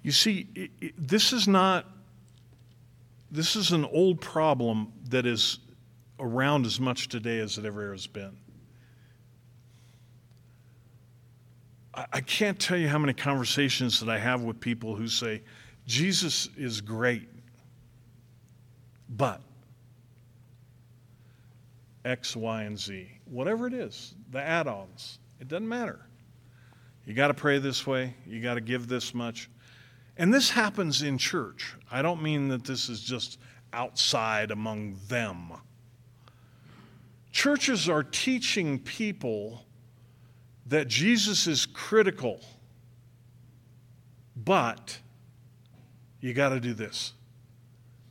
You 0.03 0.13
see, 0.13 0.49
it, 0.55 0.71
it, 0.81 0.95
this 0.97 1.33
is 1.33 1.47
not, 1.47 1.87
this 3.31 3.57
is 3.57 3.73
an 3.73 3.85
old 3.85 4.21
problem 4.21 4.93
that 5.11 5.27
is 5.27 5.59
around 6.19 6.67
as 6.67 6.81
much 6.81 7.09
today 7.09 7.39
as 7.39 7.59
it 7.59 7.65
ever 7.65 7.93
has 7.93 8.07
been. 8.07 8.37
I 12.13 12.21
can't 12.21 12.59
tell 12.59 12.79
you 12.79 12.89
how 12.89 12.99
many 12.99 13.13
conversations 13.13 14.01
that 14.01 14.09
I 14.09 14.19
have 14.19 14.43
with 14.43 14.61
people 14.61 14.95
who 14.95 15.09
say, 15.09 15.43
Jesus 15.87 16.49
is 16.57 16.81
great, 16.81 17.29
but 19.09 19.41
X, 22.05 22.35
Y, 22.35 22.63
and 22.63 22.79
Z, 22.79 23.09
whatever 23.27 23.67
it 23.67 23.75
is, 23.75 24.15
the 24.31 24.41
add 24.41 24.67
ons, 24.67 25.19
it 25.41 25.49
doesn't 25.49 25.69
matter. 25.69 26.01
You 27.05 27.15
got 27.15 27.29
to 27.29 27.35
pray 27.35 27.59
this 27.59 27.87
way, 27.87 28.15
you 28.27 28.41
got 28.41 28.55
to 28.55 28.61
give 28.61 28.89
this 28.89 29.15
much. 29.15 29.51
And 30.17 30.33
this 30.33 30.51
happens 30.51 31.03
in 31.03 31.19
church. 31.19 31.75
I 31.91 32.03
don't 32.03 32.23
mean 32.23 32.49
that 32.49 32.65
this 32.65 32.89
is 32.89 33.03
just 33.03 33.39
outside 33.73 34.51
among 34.51 34.97
them. 35.09 35.53
Churches 37.33 37.89
are 37.89 38.03
teaching 38.03 38.79
people 38.79 39.65
that 40.67 40.89
Jesus 40.89 41.47
is 41.47 41.67
critical, 41.67 42.41
but 44.37 44.99
you 46.21 46.35
got 46.35 46.51
to 46.51 46.61
do 46.61 46.75
this. 46.75 47.13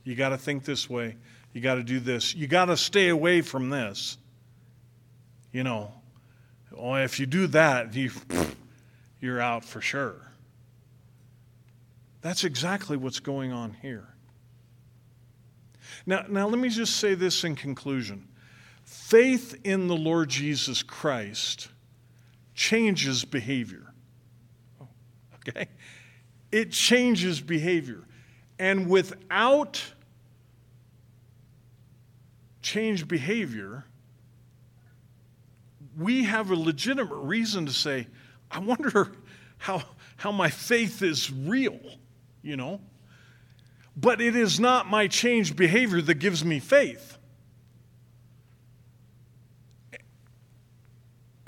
You 0.04 0.14
got 0.14 0.30
to 0.30 0.38
think 0.38 0.64
this 0.64 0.88
way. 0.88 1.16
You 1.52 1.60
got 1.60 1.76
to 1.76 1.82
do 1.82 2.00
this. 2.00 2.34
You 2.34 2.46
got 2.46 2.66
to 2.66 2.76
stay 2.76 3.08
away 3.08 3.42
from 3.42 3.70
this. 3.70 4.18
You 5.52 5.64
know, 5.64 5.92
oh, 6.76 6.94
if 6.94 7.18
you 7.18 7.26
do 7.26 7.48
that, 7.48 7.94
you, 7.94 8.10
you're 9.20 9.40
out 9.40 9.64
for 9.64 9.80
sure. 9.80 10.30
That's 12.22 12.44
exactly 12.44 12.96
what's 12.96 13.20
going 13.20 13.52
on 13.52 13.76
here. 13.82 14.06
Now, 16.06 16.24
now 16.28 16.46
let 16.46 16.58
me 16.58 16.68
just 16.68 16.96
say 16.96 17.14
this 17.14 17.44
in 17.44 17.56
conclusion. 17.56 18.28
Faith 18.84 19.58
in 19.64 19.88
the 19.88 19.96
Lord 19.96 20.28
Jesus 20.28 20.82
Christ 20.82 21.68
changes 22.54 23.24
behavior. 23.24 23.92
Oh, 24.80 24.88
okay? 25.48 25.66
It 26.52 26.70
changes 26.72 27.40
behavior. 27.40 28.04
And 28.58 28.88
without 28.88 29.82
changed 32.62 33.08
behavior, 33.08 33.84
we 35.96 36.24
have 36.24 36.50
a 36.50 36.56
legitimate 36.56 37.14
reason 37.14 37.66
to 37.66 37.72
say, 37.72 38.06
I 38.50 38.58
wonder 38.58 39.12
how, 39.58 39.82
how 40.16 40.32
my 40.32 40.50
faith 40.50 41.02
is 41.02 41.32
real, 41.32 41.80
you 42.42 42.56
know? 42.56 42.80
But 43.96 44.20
it 44.20 44.36
is 44.36 44.58
not 44.58 44.88
my 44.88 45.08
changed 45.08 45.56
behavior 45.56 46.00
that 46.00 46.14
gives 46.14 46.44
me 46.44 46.58
faith. 46.58 47.18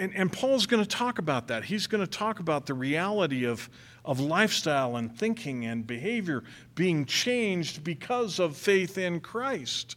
and, 0.03 0.13
and 0.17 0.33
Paul's 0.33 0.67
going 0.67 0.83
to 0.83 0.89
talk 0.89 1.21
about 1.21 1.47
that. 1.47 1.65
He's 1.65 1.87
going 1.87 2.05
to 2.05 2.11
talk 2.11 2.41
about 2.41 2.67
the 2.67 2.75
reality 2.75 3.45
of, 3.45 3.71
of 4.05 4.19
lifestyle 4.19 4.97
and 4.97 5.17
thinking 5.17 5.65
and 5.65 5.87
behavior 5.87 6.43
being 6.75 7.05
changed 7.05 7.85
because 7.85 8.41
of 8.41 8.57
faith 8.57 8.99
in 8.99 9.21
Christ. 9.21 9.95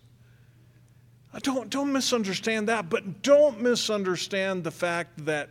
Don't, 1.42 1.70
don't 1.70 1.92
misunderstand 1.92 2.70
that, 2.70 2.90
but 2.90 3.22
don't 3.22 3.62
misunderstand 3.62 4.64
the 4.64 4.72
fact 4.72 5.26
that 5.26 5.50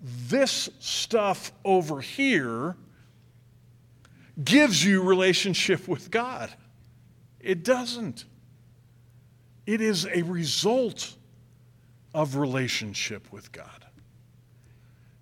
this 0.00 0.68
stuff 0.78 1.52
over 1.64 2.00
here 2.00 2.76
gives 4.42 4.84
you 4.84 5.02
relationship 5.02 5.88
with 5.88 6.10
God. 6.10 6.52
It 7.40 7.64
doesn't. 7.64 8.24
It 9.66 9.80
is 9.80 10.06
a 10.06 10.22
result 10.22 11.14
of 12.14 12.36
relationship 12.36 13.32
with 13.32 13.50
God. 13.52 13.84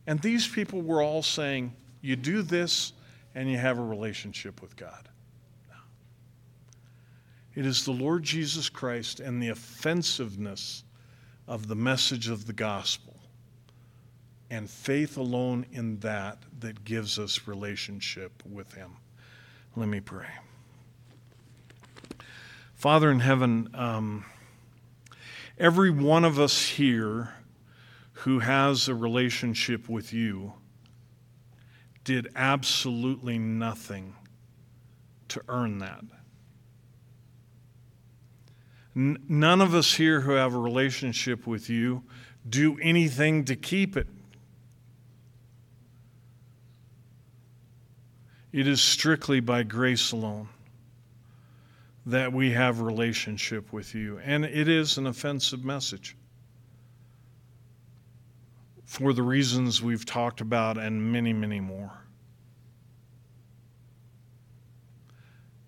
And 0.07 0.21
these 0.21 0.47
people 0.47 0.83
were 0.83 1.03
all 1.03 1.23
saying, 1.23 1.75
You 2.03 2.17
do 2.17 2.43
this, 2.43 2.93
and 3.35 3.51
you 3.51 3.57
have 3.57 3.79
a 3.79 3.85
relationship 3.85 4.61
with 4.61 4.77
God. 4.77 5.09
It 7.55 7.67
is 7.67 7.85
the 7.85 7.93
Lord 7.93 8.25
Jesus 8.25 8.69
Christ 8.69 9.21
and 9.21 9.43
the 9.43 9.51
offensiveness 9.51 10.83
of 11.47 11.69
the 11.69 11.77
message 11.77 12.29
of 12.29 12.47
the 12.47 12.53
gospel 12.53 13.14
and 14.51 14.69
faith 14.69 15.17
alone 15.17 15.67
in 15.73 15.99
that 16.01 16.38
that 16.61 16.85
gives 16.85 17.19
us 17.19 17.47
relationship 17.47 18.43
with 18.45 18.75
Him. 18.75 18.97
Let 19.77 19.88
me 19.88 20.01
pray. 20.01 20.29
Father 22.75 23.11
in 23.11 23.21
heaven, 23.21 23.71
um, 23.75 24.25
every 25.59 25.90
one 25.90 26.25
of 26.25 26.38
us 26.38 26.69
here 26.69 27.35
who 28.12 28.40
has 28.40 28.88
a 28.88 28.95
relationship 28.95 29.88
with 29.88 30.12
you 30.12 30.55
did 32.05 32.29
absolutely 32.37 33.38
nothing 33.38 34.14
to 35.29 35.43
earn 35.49 35.79
that. 35.79 36.05
N- 38.96 39.18
none 39.28 39.61
of 39.61 39.74
us 39.74 39.94
here 39.94 40.20
who 40.20 40.33
have 40.33 40.54
a 40.54 40.59
relationship 40.59 41.46
with 41.46 41.68
you 41.68 42.02
do 42.48 42.78
anything 42.80 43.44
to 43.46 43.57
keep 43.57 43.96
it. 43.96 44.07
It 48.52 48.68
is 48.68 48.80
strictly 48.80 49.40
by 49.40 49.64
grace 49.64 50.12
alone 50.12 50.48
that 52.07 52.33
we 52.33 52.52
have 52.52 52.80
relationship 52.80 53.72
with 53.72 53.94
you. 53.94 54.18
And 54.18 54.44
it 54.44 54.68
is 54.68 54.98
an 54.98 55.07
offensive 55.07 55.64
message 55.64 56.16
for 58.85 59.12
the 59.12 59.22
reasons 59.22 59.83
we've 59.83 60.04
talked 60.04 60.40
about 60.40 60.78
and 60.78 61.11
many, 61.11 61.33
many 61.33 61.59
more. 61.59 62.04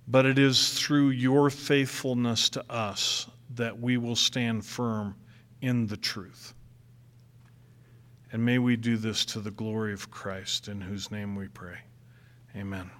But 0.08 0.26
it 0.26 0.38
is 0.38 0.78
through 0.78 1.10
your 1.10 1.50
faithfulness 1.50 2.48
to 2.50 2.64
us 2.70 3.28
that 3.54 3.78
we 3.78 3.96
will 3.96 4.16
stand 4.16 4.64
firm 4.64 5.16
in 5.60 5.86
the 5.86 5.96
truth. 5.96 6.54
And 8.32 8.44
may 8.44 8.58
we 8.58 8.76
do 8.76 8.96
this 8.96 9.24
to 9.26 9.40
the 9.40 9.50
glory 9.50 9.92
of 9.92 10.10
Christ, 10.10 10.68
in 10.68 10.80
whose 10.80 11.10
name 11.10 11.34
we 11.34 11.48
pray. 11.48 11.78
Amen. 12.54 12.90